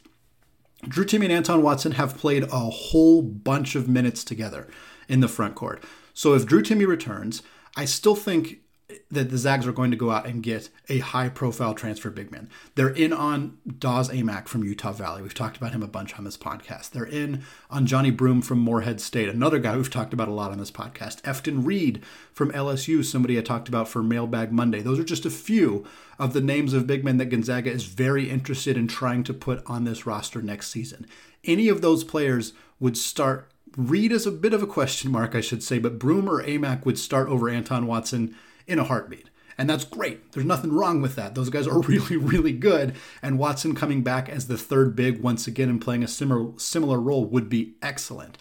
Drew 0.88 1.04
Timme 1.04 1.24
and 1.24 1.32
Anton 1.32 1.62
Watson 1.62 1.92
have 1.92 2.16
played 2.16 2.44
a 2.44 2.70
whole 2.70 3.22
bunch 3.22 3.74
of 3.74 3.88
minutes 3.88 4.22
together 4.24 4.68
in 5.08 5.20
the 5.20 5.28
front 5.28 5.54
court. 5.54 5.82
So 6.14 6.34
if 6.34 6.46
Drew 6.46 6.62
Timme 6.62 6.86
returns, 6.86 7.42
I 7.76 7.84
still 7.84 8.14
think 8.14 8.60
that 9.10 9.30
the 9.30 9.38
Zags 9.38 9.66
are 9.66 9.72
going 9.72 9.90
to 9.90 9.96
go 9.96 10.10
out 10.10 10.26
and 10.26 10.42
get 10.42 10.68
a 10.88 10.98
high 10.98 11.28
profile 11.28 11.74
transfer 11.74 12.08
big 12.08 12.30
man. 12.30 12.48
They're 12.76 12.88
in 12.88 13.12
on 13.12 13.58
Dawes 13.78 14.08
Aimaq 14.10 14.46
from 14.46 14.62
Utah 14.62 14.92
Valley. 14.92 15.22
We've 15.22 15.34
talked 15.34 15.56
about 15.56 15.72
him 15.72 15.82
a 15.82 15.88
bunch 15.88 16.16
on 16.16 16.24
this 16.24 16.36
podcast. 16.36 16.90
They're 16.90 17.04
in 17.04 17.42
on 17.68 17.86
Johni 17.86 18.16
Broome 18.16 18.42
from 18.42 18.60
Morehead 18.60 19.00
State, 19.00 19.28
another 19.28 19.58
guy 19.58 19.76
we've 19.76 19.90
talked 19.90 20.12
about 20.12 20.28
a 20.28 20.32
lot 20.32 20.52
on 20.52 20.58
this 20.58 20.70
podcast. 20.70 21.20
Efton 21.22 21.66
Reid 21.66 22.02
from 22.32 22.52
LSU, 22.52 23.04
somebody 23.04 23.36
I 23.36 23.42
talked 23.42 23.68
about 23.68 23.88
for 23.88 24.02
Mailbag 24.02 24.52
Monday. 24.52 24.82
Those 24.82 25.00
are 25.00 25.04
just 25.04 25.26
a 25.26 25.30
few 25.30 25.84
of 26.18 26.32
the 26.32 26.40
names 26.40 26.72
of 26.72 26.86
big 26.86 27.04
men 27.04 27.16
that 27.16 27.30
Gonzaga 27.30 27.70
is 27.70 27.84
very 27.84 28.30
interested 28.30 28.76
in 28.76 28.86
trying 28.86 29.24
to 29.24 29.34
put 29.34 29.62
on 29.66 29.84
this 29.84 30.06
roster 30.06 30.40
next 30.40 30.68
season. 30.68 31.06
Any 31.44 31.68
of 31.68 31.80
those 31.80 32.04
players 32.04 32.52
would 32.78 32.96
start 32.96 33.50
Reid 33.76 34.10
is 34.10 34.26
a 34.26 34.32
bit 34.32 34.54
of 34.54 34.62
a 34.62 34.66
question 34.66 35.10
mark, 35.10 35.34
I 35.34 35.42
should 35.42 35.62
say, 35.62 35.78
but 35.78 35.98
Broome 35.98 36.30
or 36.30 36.42
Aimaq 36.42 36.86
would 36.86 36.98
start 36.98 37.28
over 37.28 37.50
Anton 37.50 37.86
Watson 37.86 38.34
in 38.66 38.78
a 38.78 38.84
heartbeat. 38.84 39.30
And 39.58 39.70
that's 39.70 39.84
great. 39.84 40.32
There's 40.32 40.46
nothing 40.46 40.72
wrong 40.72 41.00
with 41.00 41.16
that. 41.16 41.34
Those 41.34 41.48
guys 41.48 41.66
are 41.66 41.80
really, 41.80 42.16
really 42.16 42.52
good. 42.52 42.94
And 43.22 43.38
Watson 43.38 43.74
coming 43.74 44.02
back 44.02 44.28
as 44.28 44.48
the 44.48 44.58
third 44.58 44.94
big 44.94 45.22
once 45.22 45.46
again 45.46 45.68
and 45.68 45.80
playing 45.80 46.04
a 46.04 46.08
similar 46.08 46.52
similar 46.58 47.00
role 47.00 47.24
would 47.24 47.48
be 47.48 47.74
excellent. 47.82 48.38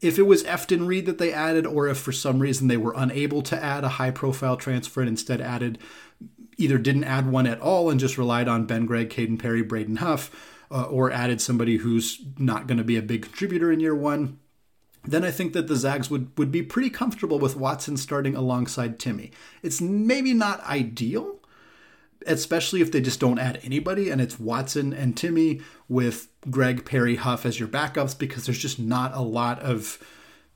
If 0.00 0.16
it 0.18 0.22
was 0.22 0.44
Efton 0.44 0.86
Reid 0.86 1.06
that 1.06 1.18
they 1.18 1.32
added, 1.32 1.66
or 1.66 1.88
if 1.88 1.98
for 1.98 2.12
some 2.12 2.38
reason 2.38 2.68
they 2.68 2.76
were 2.76 2.94
unable 2.96 3.42
to 3.42 3.60
add 3.60 3.82
a 3.82 3.88
high 3.88 4.12
profile 4.12 4.56
transfer 4.56 5.00
and 5.00 5.08
instead 5.08 5.40
added 5.40 5.78
either 6.56 6.78
didn't 6.78 7.04
add 7.04 7.30
one 7.30 7.46
at 7.46 7.60
all 7.60 7.88
and 7.88 7.98
just 7.98 8.18
relied 8.18 8.48
on 8.48 8.66
Ben 8.66 8.84
Gregg, 8.84 9.10
Caden 9.10 9.38
Perry, 9.38 9.62
Braden 9.62 9.96
Huff, 9.96 10.30
uh, 10.70 10.84
or 10.84 11.10
added 11.10 11.40
somebody 11.40 11.78
who's 11.78 12.20
not 12.36 12.66
going 12.66 12.78
to 12.78 12.84
be 12.84 12.96
a 12.96 13.02
big 13.02 13.22
contributor 13.22 13.72
in 13.72 13.80
year 13.80 13.94
one, 13.94 14.38
then 15.10 15.24
I 15.24 15.30
think 15.30 15.52
that 15.52 15.68
the 15.68 15.76
Zags 15.76 16.10
would, 16.10 16.36
would 16.36 16.50
be 16.50 16.62
pretty 16.62 16.90
comfortable 16.90 17.38
with 17.38 17.56
Watson 17.56 17.96
starting 17.96 18.34
alongside 18.34 18.98
Timme. 18.98 19.30
It's 19.62 19.80
maybe 19.80 20.34
not 20.34 20.64
ideal, 20.64 21.36
especially 22.26 22.80
if 22.80 22.92
they 22.92 23.00
just 23.00 23.20
don't 23.20 23.38
add 23.38 23.60
anybody 23.62 24.10
and 24.10 24.20
it's 24.20 24.38
Watson 24.38 24.92
and 24.92 25.14
Timme 25.14 25.62
with 25.88 26.28
Gregg, 26.50 26.84
Perry, 26.84 27.16
Huff 27.16 27.46
as 27.46 27.58
your 27.58 27.68
backups 27.68 28.18
because 28.18 28.46
there's 28.46 28.58
just 28.58 28.78
not 28.78 29.14
a 29.14 29.22
lot 29.22 29.60
of 29.60 29.98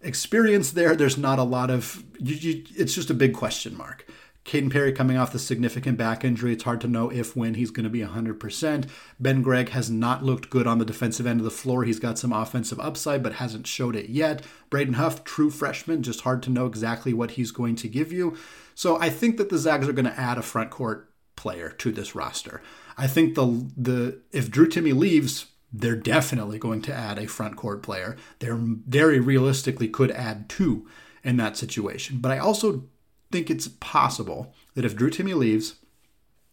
experience 0.01 0.73
there. 0.73 0.97
There's 0.97 1.19
not 1.19 1.39
a 1.39 1.45
lot 1.45 1.71
of, 1.71 2.03
you, 2.19 2.35
you, 2.35 2.65
it's 2.77 2.95
just 2.95 3.11
a 3.11 3.15
big 3.15 3.35
question 3.35 3.77
mark. 3.77 4.07
Caden 4.45 4.73
Perry 4.73 4.93
coming 4.93 5.17
off 5.17 5.33
the 5.33 5.39
significant 5.39 5.97
back 5.97 6.25
injury. 6.25 6.53
It's 6.53 6.65
hard 6.65 6.81
to 6.81 6.89
know 6.89 7.11
if 7.11 7.37
when 7.37 7.55
he's 7.55 7.71
going 7.71 7.85
to 7.85 7.91
be 7.91 8.01
100%. 8.01 8.89
Ben 9.21 9.41
Gregg 9.41 9.69
has 9.69 9.89
not 9.89 10.25
looked 10.25 10.51
good 10.51 10.67
on 10.67 10.79
the 10.79 10.85
defensive 10.85 11.27
end 11.27 11.41
of 11.41 11.45
the 11.45 11.51
floor. 11.51 11.85
He's 11.85 12.01
got 12.01 12.19
some 12.19 12.33
offensive 12.33 12.81
upside, 12.81 13.23
but 13.23 13.35
hasn't 13.35 13.69
showed 13.69 13.95
it 13.95 14.09
yet. 14.09 14.43
Braden 14.69 14.95
Huff, 14.95 15.23
true 15.23 15.51
freshman, 15.51 16.03
just 16.03 16.23
hard 16.23 16.43
to 16.43 16.51
know 16.51 16.67
exactly 16.67 17.13
what 17.13 17.33
he's 17.33 17.53
going 17.53 17.77
to 17.77 17.89
give 17.89 18.13
you. 18.13 18.37
So 18.75 18.99
I 19.01 19.11
think 19.11 19.37
that 19.37 19.49
the 19.49 19.59
Zags 19.59 19.89
are 19.89 19.93
going 19.93 20.07
to 20.07 20.21
add 20.21 20.39
a 20.39 20.43
front 20.43 20.71
court 20.71 21.13
player 21.37 21.71
to 21.71 21.93
this 21.93 22.15
roster. 22.15 22.63
I 22.97 23.07
think 23.07 23.35
the 23.35 23.71
the 23.77 24.21
if 24.33 24.51
Drew 24.51 24.69
Timme 24.69 24.97
leaves, 24.97 25.47
they're 25.73 25.97
definitely 25.97 26.59
going 26.59 26.83
to 26.83 26.95
add 26.95 27.19
a 27.19 27.27
front 27.27 27.57
court 27.57 27.83
player. 27.83 28.17
They're 28.41 28.59
very 28.59 29.21
realistically 29.21 29.89
could 29.89 30.11
add 30.11 30.49
two 30.49 30.87
in 31.25 31.37
that 31.39 31.57
situation. 31.57 32.19
But 32.19 32.33
I 32.33 32.39
also 32.39 32.85
think 33.33 33.51
it's 33.51 33.69
possible 33.69 34.55
that 34.75 34.85
if 34.85 34.95
Drew 34.95 35.11
Timme 35.11 35.35
leaves 35.35 35.77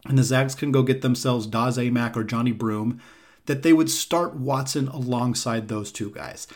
and 0.06 0.18
the 0.18 0.24
Zags 0.24 0.54
can 0.54 0.72
go 0.72 0.82
get 0.82 1.02
themselves 1.02 1.46
Daz 1.46 1.78
Aimaq 1.78 2.16
or 2.16 2.24
Johni 2.24 2.56
Broome, 2.56 3.00
that 3.46 3.62
they 3.62 3.72
would 3.72 3.90
start 3.90 4.34
Watson 4.34 4.88
alongside 4.88 5.68
those 5.68 5.92
two 5.92 6.10
guys. 6.10 6.46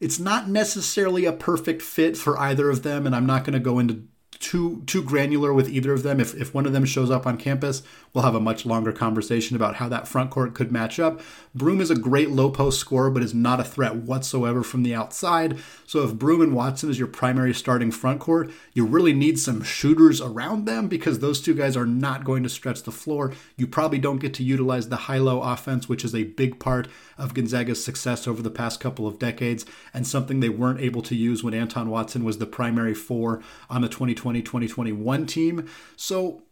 It's 0.00 0.18
not 0.18 0.48
necessarily 0.48 1.24
a 1.24 1.32
perfect 1.32 1.82
fit 1.82 2.16
for 2.16 2.38
either 2.38 2.70
of 2.70 2.82
them, 2.82 3.06
and 3.06 3.14
I'm 3.14 3.26
not 3.26 3.44
going 3.44 3.54
to 3.54 3.60
go 3.60 3.78
into 3.78 4.04
too 4.40 4.82
too 4.86 5.02
granular 5.02 5.52
with 5.52 5.68
either 5.68 5.92
of 5.92 6.02
them. 6.02 6.18
If 6.18 6.34
if 6.34 6.54
one 6.54 6.64
of 6.64 6.72
them 6.72 6.86
shows 6.86 7.10
up 7.10 7.26
on 7.26 7.36
campus, 7.36 7.82
we'll 8.12 8.24
have 8.24 8.34
a 8.34 8.40
much 8.40 8.64
longer 8.64 8.90
conversation 8.90 9.54
about 9.54 9.76
how 9.76 9.88
that 9.90 10.08
front 10.08 10.30
court 10.30 10.54
could 10.54 10.72
match 10.72 10.98
up. 10.98 11.20
Broome 11.54 11.80
is 11.80 11.90
a 11.90 11.94
great 11.94 12.30
low 12.30 12.50
post 12.50 12.80
scorer, 12.80 13.10
but 13.10 13.22
is 13.22 13.34
not 13.34 13.60
a 13.60 13.64
threat 13.64 13.96
whatsoever 13.96 14.62
from 14.62 14.82
the 14.82 14.94
outside. 14.94 15.58
So 15.86 16.02
if 16.02 16.14
Broome 16.14 16.40
and 16.40 16.54
Watson 16.54 16.88
is 16.88 16.98
your 16.98 17.06
primary 17.06 17.52
starting 17.52 17.90
front 17.90 18.20
court, 18.20 18.50
you 18.72 18.86
really 18.86 19.12
need 19.12 19.38
some 19.38 19.62
shooters 19.62 20.22
around 20.22 20.64
them 20.64 20.88
because 20.88 21.18
those 21.18 21.42
two 21.42 21.54
guys 21.54 21.76
are 21.76 21.86
not 21.86 22.24
going 22.24 22.42
to 22.42 22.48
stretch 22.48 22.82
the 22.84 22.92
floor. 22.92 23.34
You 23.56 23.66
probably 23.66 23.98
don't 23.98 24.20
get 24.20 24.32
to 24.34 24.44
utilize 24.44 24.88
the 24.88 24.96
high-low 24.96 25.42
offense, 25.42 25.88
which 25.88 26.04
is 26.04 26.14
a 26.14 26.24
big 26.24 26.58
part 26.58 26.88
of 27.18 27.34
Gonzaga's 27.34 27.84
success 27.84 28.26
over 28.26 28.40
the 28.40 28.50
past 28.50 28.80
couple 28.80 29.06
of 29.06 29.18
decades, 29.18 29.66
and 29.92 30.06
something 30.06 30.40
they 30.40 30.48
weren't 30.48 30.80
able 30.80 31.02
to 31.02 31.14
use 31.14 31.44
when 31.44 31.52
Anton 31.52 31.90
Watson 31.90 32.24
was 32.24 32.38
the 32.38 32.46
primary 32.46 32.94
four 32.94 33.42
on 33.68 33.82
the 33.82 33.88
2020 33.88 34.29
2021 34.34 35.26
team. 35.26 35.68
So 35.96 36.42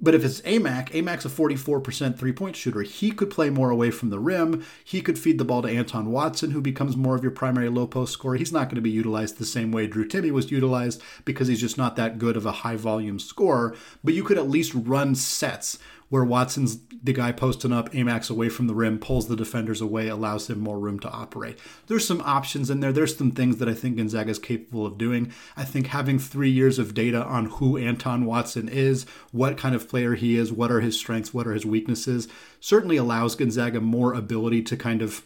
but 0.00 0.14
if 0.14 0.24
it's 0.24 0.40
Aimaq, 0.42 0.90
Aimaq's 0.90 1.24
a 1.24 1.28
44% 1.28 2.16
three 2.16 2.32
point 2.32 2.54
shooter. 2.54 2.82
He 2.82 3.10
could 3.10 3.30
play 3.30 3.50
more 3.50 3.70
away 3.70 3.90
from 3.90 4.10
the 4.10 4.20
rim. 4.20 4.64
He 4.84 5.00
could 5.00 5.18
feed 5.18 5.38
the 5.38 5.44
ball 5.44 5.62
to 5.62 5.68
Anton 5.68 6.12
Watson, 6.12 6.52
who 6.52 6.60
becomes 6.60 6.96
more 6.96 7.16
of 7.16 7.22
your 7.22 7.32
primary 7.32 7.68
low 7.68 7.86
post 7.86 8.12
scorer. 8.12 8.36
He's 8.36 8.52
not 8.52 8.68
going 8.68 8.76
to 8.76 8.80
be 8.80 8.90
utilized 8.90 9.38
the 9.38 9.44
same 9.44 9.72
way 9.72 9.88
Drew 9.88 10.06
Timme 10.06 10.30
was 10.30 10.52
utilized 10.52 11.02
because 11.24 11.48
he's 11.48 11.60
just 11.60 11.78
not 11.78 11.96
that 11.96 12.18
good 12.18 12.36
of 12.36 12.46
a 12.46 12.52
high 12.52 12.76
volume 12.76 13.18
scorer. 13.18 13.74
But 14.04 14.14
you 14.14 14.22
could 14.22 14.38
at 14.38 14.48
least 14.48 14.72
run 14.72 15.16
sets 15.16 15.78
where 16.08 16.24
Watson's 16.24 16.78
the 17.02 17.12
guy 17.12 17.32
posting 17.32 17.72
up, 17.72 17.92
Aimaq's 17.92 18.30
away 18.30 18.48
from 18.48 18.66
the 18.66 18.74
rim, 18.74 18.98
pulls 18.98 19.28
the 19.28 19.36
defenders 19.36 19.80
away, 19.80 20.08
allows 20.08 20.50
him 20.50 20.58
more 20.58 20.78
room 20.78 20.98
to 21.00 21.10
operate. 21.10 21.58
There's 21.86 22.06
some 22.06 22.20
options 22.22 22.70
in 22.70 22.80
there. 22.80 22.92
There's 22.92 23.16
some 23.16 23.30
things 23.30 23.58
that 23.58 23.68
I 23.68 23.74
think 23.74 23.96
Gonzaga 23.96 24.30
is 24.30 24.38
capable 24.38 24.84
of 24.84 24.98
doing. 24.98 25.32
I 25.56 25.64
think 25.64 25.88
having 25.88 26.18
three 26.18 26.50
years 26.50 26.78
of 26.78 26.94
data 26.94 27.22
on 27.24 27.46
who 27.46 27.76
Anton 27.76 28.24
Watson 28.24 28.68
is, 28.68 29.06
what 29.30 29.56
kind 29.56 29.74
of 29.74 29.88
player 29.88 30.14
he 30.14 30.36
is, 30.36 30.52
what 30.52 30.72
are 30.72 30.80
his 30.80 30.98
strengths, 30.98 31.32
what 31.32 31.46
are 31.46 31.54
his 31.54 31.66
weaknesses, 31.66 32.26
certainly 32.60 32.96
allows 32.96 33.36
Gonzaga 33.36 33.80
more 33.80 34.12
ability 34.12 34.62
to 34.62 34.76
kind 34.76 35.02
of 35.02 35.22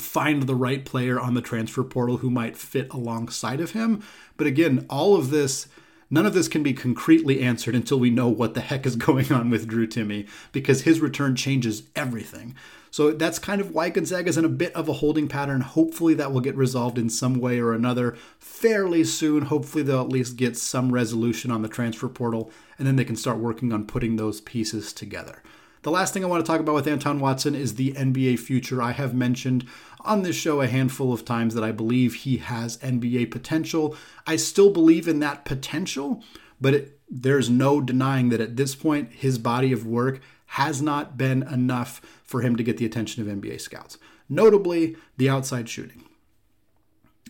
find 0.00 0.44
the 0.44 0.54
right 0.54 0.84
player 0.84 1.20
on 1.20 1.34
the 1.34 1.42
transfer 1.42 1.84
portal 1.84 2.18
who 2.18 2.30
might 2.30 2.56
fit 2.56 2.92
alongside 2.92 3.60
of 3.60 3.72
him. 3.72 4.02
But 4.36 4.46
again, 4.46 4.86
all 4.88 5.14
of 5.16 5.30
this 5.30 5.68
None 6.12 6.26
of 6.26 6.34
this 6.34 6.46
can 6.46 6.62
be 6.62 6.74
concretely 6.74 7.40
answered 7.40 7.74
until 7.74 7.98
we 7.98 8.10
know 8.10 8.28
what 8.28 8.52
the 8.52 8.60
heck 8.60 8.84
is 8.84 8.96
going 9.08 9.32
on 9.32 9.48
with 9.48 9.66
Drew 9.66 9.86
Timme 9.86 10.28
because 10.52 10.82
his 10.82 11.00
return 11.00 11.34
changes 11.34 11.84
everything. 11.96 12.54
So 12.90 13.12
that's 13.12 13.38
kind 13.38 13.62
of 13.62 13.70
why 13.70 13.88
Gonzaga's 13.88 14.36
in 14.36 14.44
a 14.44 14.50
bit 14.50 14.74
of 14.74 14.90
a 14.90 14.92
holding 14.92 15.26
pattern. 15.26 15.62
Hopefully 15.62 16.12
that 16.12 16.30
will 16.30 16.42
get 16.42 16.54
resolved 16.54 16.98
in 16.98 17.08
some 17.08 17.40
way 17.40 17.58
or 17.58 17.72
another 17.72 18.14
fairly 18.38 19.04
soon. 19.04 19.46
Hopefully 19.46 19.82
they'll 19.82 20.02
at 20.02 20.10
least 20.10 20.36
get 20.36 20.58
some 20.58 20.92
resolution 20.92 21.50
on 21.50 21.62
the 21.62 21.68
transfer 21.68 22.08
portal, 22.08 22.50
and 22.78 22.86
then 22.86 22.96
they 22.96 23.06
can 23.06 23.16
start 23.16 23.38
working 23.38 23.72
on 23.72 23.86
putting 23.86 24.16
those 24.16 24.42
pieces 24.42 24.92
together. 24.92 25.42
The 25.82 25.90
last 25.90 26.14
thing 26.14 26.24
I 26.24 26.28
want 26.28 26.44
to 26.44 26.50
talk 26.50 26.60
about 26.60 26.76
with 26.76 26.86
Anton 26.86 27.18
Watson 27.18 27.56
is 27.56 27.74
the 27.74 27.92
NBA 27.94 28.38
future. 28.38 28.80
I 28.80 28.92
have 28.92 29.14
mentioned 29.14 29.66
on 30.02 30.22
this 30.22 30.36
show 30.36 30.60
a 30.60 30.68
handful 30.68 31.12
of 31.12 31.24
times 31.24 31.54
that 31.54 31.64
I 31.64 31.72
believe 31.72 32.14
he 32.14 32.36
has 32.36 32.78
NBA 32.78 33.32
potential. 33.32 33.96
I 34.24 34.36
still 34.36 34.70
believe 34.70 35.08
in 35.08 35.18
that 35.20 35.44
potential, 35.44 36.22
but 36.60 36.74
it, 36.74 37.00
there's 37.10 37.50
no 37.50 37.80
denying 37.80 38.28
that 38.28 38.40
at 38.40 38.56
this 38.56 38.76
point, 38.76 39.12
his 39.12 39.38
body 39.38 39.72
of 39.72 39.84
work 39.84 40.20
has 40.46 40.80
not 40.80 41.18
been 41.18 41.42
enough 41.42 42.00
for 42.22 42.42
him 42.42 42.54
to 42.54 42.62
get 42.62 42.76
the 42.76 42.86
attention 42.86 43.20
of 43.22 43.36
NBA 43.36 43.60
scouts. 43.60 43.98
Notably, 44.28 44.96
the 45.16 45.28
outside 45.28 45.68
shooting. 45.68 46.04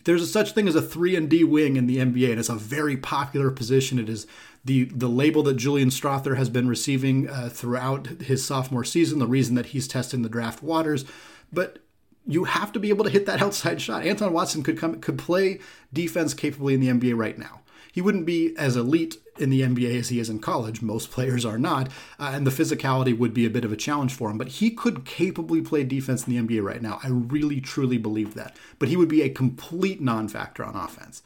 There's 0.03 0.21
a 0.21 0.27
such 0.27 0.51
thing 0.51 0.67
as 0.67 0.75
a 0.75 0.81
3 0.81 1.15
and 1.15 1.29
D 1.29 1.43
wing 1.43 1.75
in 1.75 1.87
the 1.87 1.97
NBA, 1.97 2.31
and 2.31 2.39
it's 2.39 2.49
a 2.49 2.55
very 2.55 2.97
popular 2.97 3.49
position. 3.49 3.97
It 3.97 4.09
is 4.09 4.27
the 4.65 4.85
the 4.85 5.09
label 5.09 5.43
that 5.43 5.55
Julian 5.55 5.89
Strawther 5.89 6.37
has 6.37 6.49
been 6.49 6.67
receiving 6.67 7.29
uh, 7.29 7.49
throughout 7.49 8.07
his 8.07 8.45
sophomore 8.45 8.83
season, 8.83 9.19
the 9.19 9.27
reason 9.27 9.55
that 9.55 9.67
he's 9.67 9.87
testing 9.87 10.21
the 10.21 10.29
draft 10.29 10.63
waters. 10.63 11.05
But 11.51 11.79
you 12.25 12.45
have 12.45 12.71
to 12.71 12.79
be 12.79 12.89
able 12.89 13.03
to 13.03 13.11
hit 13.11 13.25
that 13.25 13.41
outside 13.43 13.81
shot. 13.81 14.05
Anton 14.05 14.33
Watson 14.33 14.63
could 14.63 14.77
come 14.77 14.99
could 14.99 15.17
play 15.17 15.59
defense 15.91 16.33
capably 16.33 16.73
in 16.73 16.79
the 16.79 16.87
NBA 16.89 17.17
right 17.17 17.37
now. 17.37 17.61
He 17.91 18.01
wouldn't 18.01 18.25
be 18.25 18.55
as 18.57 18.75
elite 18.75 19.17
in 19.37 19.51
the 19.51 19.61
NBA 19.61 19.99
as 19.99 20.09
he 20.09 20.19
is 20.19 20.27
in 20.27 20.39
college. 20.39 20.81
Most 20.81 21.11
players 21.11 21.45
are 21.45 21.59
not, 21.59 21.89
uh, 22.17 22.31
and 22.33 22.45
the 22.45 22.51
physicality 22.51 23.15
would 23.15 23.35
be 23.35 23.45
a 23.45 23.51
bit 23.51 23.63
of 23.63 23.71
a 23.71 23.77
challenge 23.77 24.15
for 24.15 24.31
him. 24.31 24.37
But 24.39 24.47
he 24.47 24.71
could 24.71 25.05
capably 25.05 25.61
play 25.61 25.83
defense 25.83 26.25
in 26.25 26.33
the 26.33 26.41
NBA 26.41 26.63
right 26.63 26.81
now. 26.81 26.99
I 27.03 27.09
really 27.09 27.61
truly 27.61 27.99
believe 27.99 28.33
that. 28.33 28.55
But 28.79 28.89
he 28.89 28.97
would 28.97 29.09
be 29.09 29.21
a 29.21 29.29
complete 29.29 30.01
non-factor 30.01 30.63
on 30.63 30.75
offense. 30.75 31.21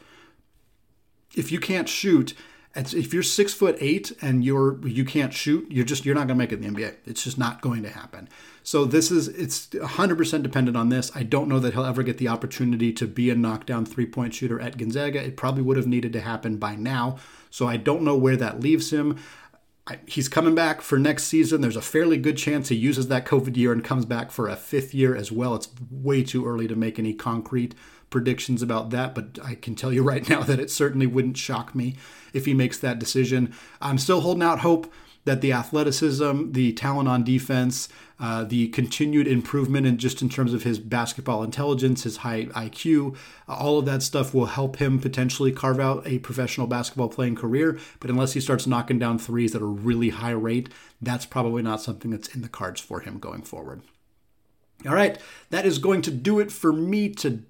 If 1.38 1.54
you 1.54 1.62
can't 1.62 1.88
shoot, 1.88 2.34
if 2.78 3.14
you're 3.14 3.24
six 3.24 3.54
foot 3.54 3.76
eight 3.80 4.12
and 4.22 4.46
you're 4.46 4.86
you 4.88 5.04
can't 5.04 5.34
shoot, 5.34 5.70
you're 5.72 5.86
just 5.86 6.06
you're 6.06 6.16
not 6.16 6.28
going 6.28 6.38
to 6.38 6.44
make 6.44 6.52
it 6.52 6.64
in 6.64 6.74
the 6.74 6.82
NBA. 6.82 6.96
It's 7.06 7.24
just 7.24 7.38
not 7.38 7.62
going 7.62 7.84
to 7.84 7.90
happen. 7.90 8.30
So 8.64 8.86
this 8.86 9.12
is 9.12 9.30
it's 9.30 9.68
100% 9.68 10.44
dependent 10.44 10.78
on 10.78 10.90
this. 10.90 11.12
I 11.16 11.24
don't 11.24 11.48
know 11.48 11.60
that 11.60 11.74
he'll 11.74 11.86
ever 11.86 12.04
get 12.04 12.18
the 12.18 12.28
opportunity 12.28 12.92
to 12.94 13.08
be 13.08 13.30
a 13.30 13.36
knockdown 13.36 13.86
three-point 13.86 14.34
shooter 14.34 14.60
at 14.60 14.78
Gonzaga. 14.78 15.24
It 15.24 15.38
probably 15.38 15.64
would 15.64 15.78
have 15.78 15.88
needed 15.88 16.14
to 16.14 16.22
happen 16.22 16.58
by 16.58 16.76
now. 16.76 17.18
So 17.50 17.68
I 17.68 17.78
don't 17.78 18.04
know 18.04 18.18
where 18.18 18.38
that 18.38 18.60
leaves 18.60 18.92
him. 18.92 19.18
I, 19.88 20.00
he's 20.06 20.28
coming 20.28 20.54
back 20.54 20.82
for 20.82 21.00
next 21.00 21.24
season. 21.24 21.62
There's 21.62 21.78
a 21.78 21.82
fairly 21.82 22.18
good 22.18 22.38
chance 22.38 22.68
he 22.68 22.76
uses 22.76 23.08
that 23.08 23.26
COVID 23.26 23.56
year 23.56 23.72
and 23.72 23.84
comes 23.84 24.06
back 24.06 24.32
for 24.32 24.50
a 24.50 24.58
fifth 24.58 24.94
year 24.94 25.16
as 25.16 25.32
well. 25.32 25.56
It's 25.56 25.70
way 25.90 26.24
too 26.24 26.46
early 26.46 26.68
to 26.68 26.76
make 26.76 27.00
any 27.00 27.14
concrete 27.14 27.74
predictions 28.10 28.62
about 28.62 28.90
that, 28.92 29.14
but 29.14 29.40
I 29.44 29.56
can 29.56 29.76
tell 29.76 29.92
you 29.92 30.04
right 30.12 30.28
now 30.28 30.42
that 30.42 30.60
it 30.60 30.72
certainly 30.72 31.08
wouldn't 31.08 31.38
shock 31.38 31.76
me 31.76 31.96
if 32.34 32.46
he 32.46 32.54
makes 32.54 32.78
that 32.80 33.00
decision. 33.00 33.54
I'm 33.82 33.98
still 33.98 34.22
holding 34.22 34.44
out 34.44 34.60
hope 34.60 34.92
that 35.28 35.42
the 35.42 35.52
athleticism, 35.52 36.54
the 36.54 36.72
talent 36.74 37.10
on 37.10 37.24
defense, 37.24 37.90
uh, 38.20 38.44
the 38.46 38.70
continued 38.70 39.28
improvement 39.28 39.86
in 39.86 39.98
just 39.98 40.22
in 40.22 40.30
terms 40.30 40.54
of 40.54 40.64
his 40.64 40.80
basketball 40.80 41.44
intelligence, 41.44 42.04
his 42.04 42.18
high 42.18 42.46
IQ, 42.46 43.16
all 43.48 43.78
of 43.78 43.86
that 43.86 44.02
stuff 44.02 44.34
will 44.34 44.48
help 44.48 44.78
him 44.78 45.00
potentially 45.00 45.52
carve 45.52 45.80
out 45.80 46.08
a 46.08 46.18
professional 46.20 46.66
basketball 46.66 47.10
playing 47.10 47.36
career. 47.36 47.78
But 48.00 48.10
unless 48.10 48.34
he 48.34 48.40
starts 48.40 48.66
knocking 48.66 48.98
down 48.98 49.20
threes 49.20 49.54
at 49.54 49.62
a 49.62 49.66
really 49.66 50.10
high 50.10 50.32
rate, 50.32 50.70
that's 51.02 51.26
probably 51.26 51.62
not 51.62 51.82
something 51.82 52.10
that's 52.10 52.34
in 52.34 52.42
the 52.42 52.50
cards 52.50 52.82
for 52.82 53.02
him 53.02 53.20
going 53.20 53.44
forward. 53.44 53.82
All 54.86 54.96
right, 54.96 55.20
that 55.50 55.66
is 55.66 55.78
going 55.78 56.02
to 56.04 56.12
do 56.12 56.40
it 56.40 56.52
for 56.52 56.72
me 56.72 57.10
today. 57.10 57.44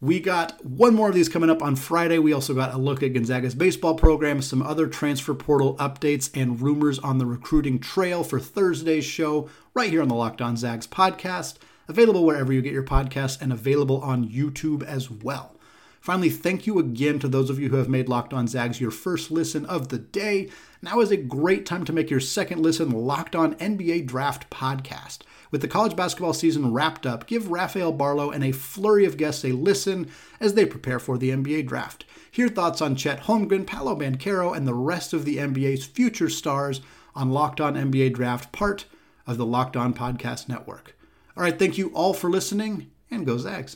We 0.00 0.20
got 0.20 0.62
one 0.62 0.94
more 0.94 1.08
of 1.08 1.14
these 1.14 1.30
coming 1.30 1.48
up 1.48 1.62
on 1.62 1.76
Friday. 1.76 2.18
We 2.18 2.34
also 2.34 2.52
got 2.52 2.74
a 2.74 2.78
look 2.78 3.02
at 3.02 3.14
Gonzaga's 3.14 3.54
baseball 3.54 3.94
program, 3.94 4.42
some 4.42 4.60
other 4.60 4.86
transfer 4.86 5.32
portal 5.32 5.76
updates, 5.78 6.30
and 6.34 6.60
rumors 6.60 6.98
on 6.98 7.16
the 7.16 7.24
recruiting 7.24 7.78
trail 7.78 8.22
for 8.22 8.38
Thursday's 8.38 9.06
show 9.06 9.48
right 9.72 9.88
here 9.88 10.02
on 10.02 10.08
the 10.08 10.14
Locked 10.14 10.42
On 10.42 10.56
Zags 10.58 10.86
podcast. 10.86 11.54
Available 11.88 12.24
wherever 12.24 12.52
you 12.52 12.60
get 12.60 12.72
your 12.72 12.82
podcasts 12.82 13.40
and 13.40 13.50
available 13.50 14.00
on 14.02 14.28
YouTube 14.28 14.82
as 14.82 15.10
well. 15.10 15.56
Finally, 16.00 16.28
thank 16.28 16.66
you 16.66 16.78
again 16.78 17.18
to 17.18 17.26
those 17.26 17.48
of 17.48 17.58
you 17.58 17.70
who 17.70 17.76
have 17.76 17.88
made 17.88 18.10
Locked 18.10 18.34
On 18.34 18.46
Zags 18.46 18.82
your 18.82 18.90
first 18.90 19.30
listen 19.30 19.64
of 19.64 19.88
the 19.88 19.98
day. 19.98 20.50
Now 20.82 21.00
is 21.00 21.10
a 21.10 21.16
great 21.16 21.64
time 21.64 21.86
to 21.86 21.94
make 21.94 22.10
your 22.10 22.20
second 22.20 22.60
listen 22.60 22.90
Locked 22.90 23.34
On 23.34 23.54
NBA 23.54 24.04
Draft 24.04 24.50
podcast. 24.50 25.20
With 25.54 25.60
the 25.60 25.68
college 25.68 25.94
basketball 25.94 26.32
season 26.32 26.72
wrapped 26.72 27.06
up, 27.06 27.28
give 27.28 27.48
Rafael 27.48 27.92
Barlowe 27.92 28.34
and 28.34 28.42
a 28.42 28.50
flurry 28.50 29.04
of 29.04 29.16
guests 29.16 29.44
a 29.44 29.52
listen 29.52 30.10
as 30.40 30.54
they 30.54 30.66
prepare 30.66 30.98
for 30.98 31.16
the 31.16 31.30
NBA 31.30 31.68
draft. 31.68 32.04
Hear 32.28 32.48
thoughts 32.48 32.82
on 32.82 32.96
Chet 32.96 33.20
Holmgren, 33.20 33.64
Paolo 33.64 33.94
Banchero, 33.94 34.52
and 34.52 34.66
the 34.66 34.74
rest 34.74 35.12
of 35.12 35.24
the 35.24 35.36
NBA's 35.36 35.84
future 35.84 36.28
stars 36.28 36.80
on 37.14 37.30
Locked 37.30 37.60
On 37.60 37.74
NBA 37.74 38.14
Draft, 38.14 38.50
part 38.50 38.86
of 39.28 39.36
the 39.36 39.46
Locked 39.46 39.76
On 39.76 39.94
Podcast 39.94 40.48
Network. 40.48 40.96
All 41.36 41.44
right, 41.44 41.56
thank 41.56 41.78
you 41.78 41.92
all 41.94 42.14
for 42.14 42.28
listening, 42.28 42.90
and 43.08 43.24
go 43.24 43.38
Zags. 43.38 43.72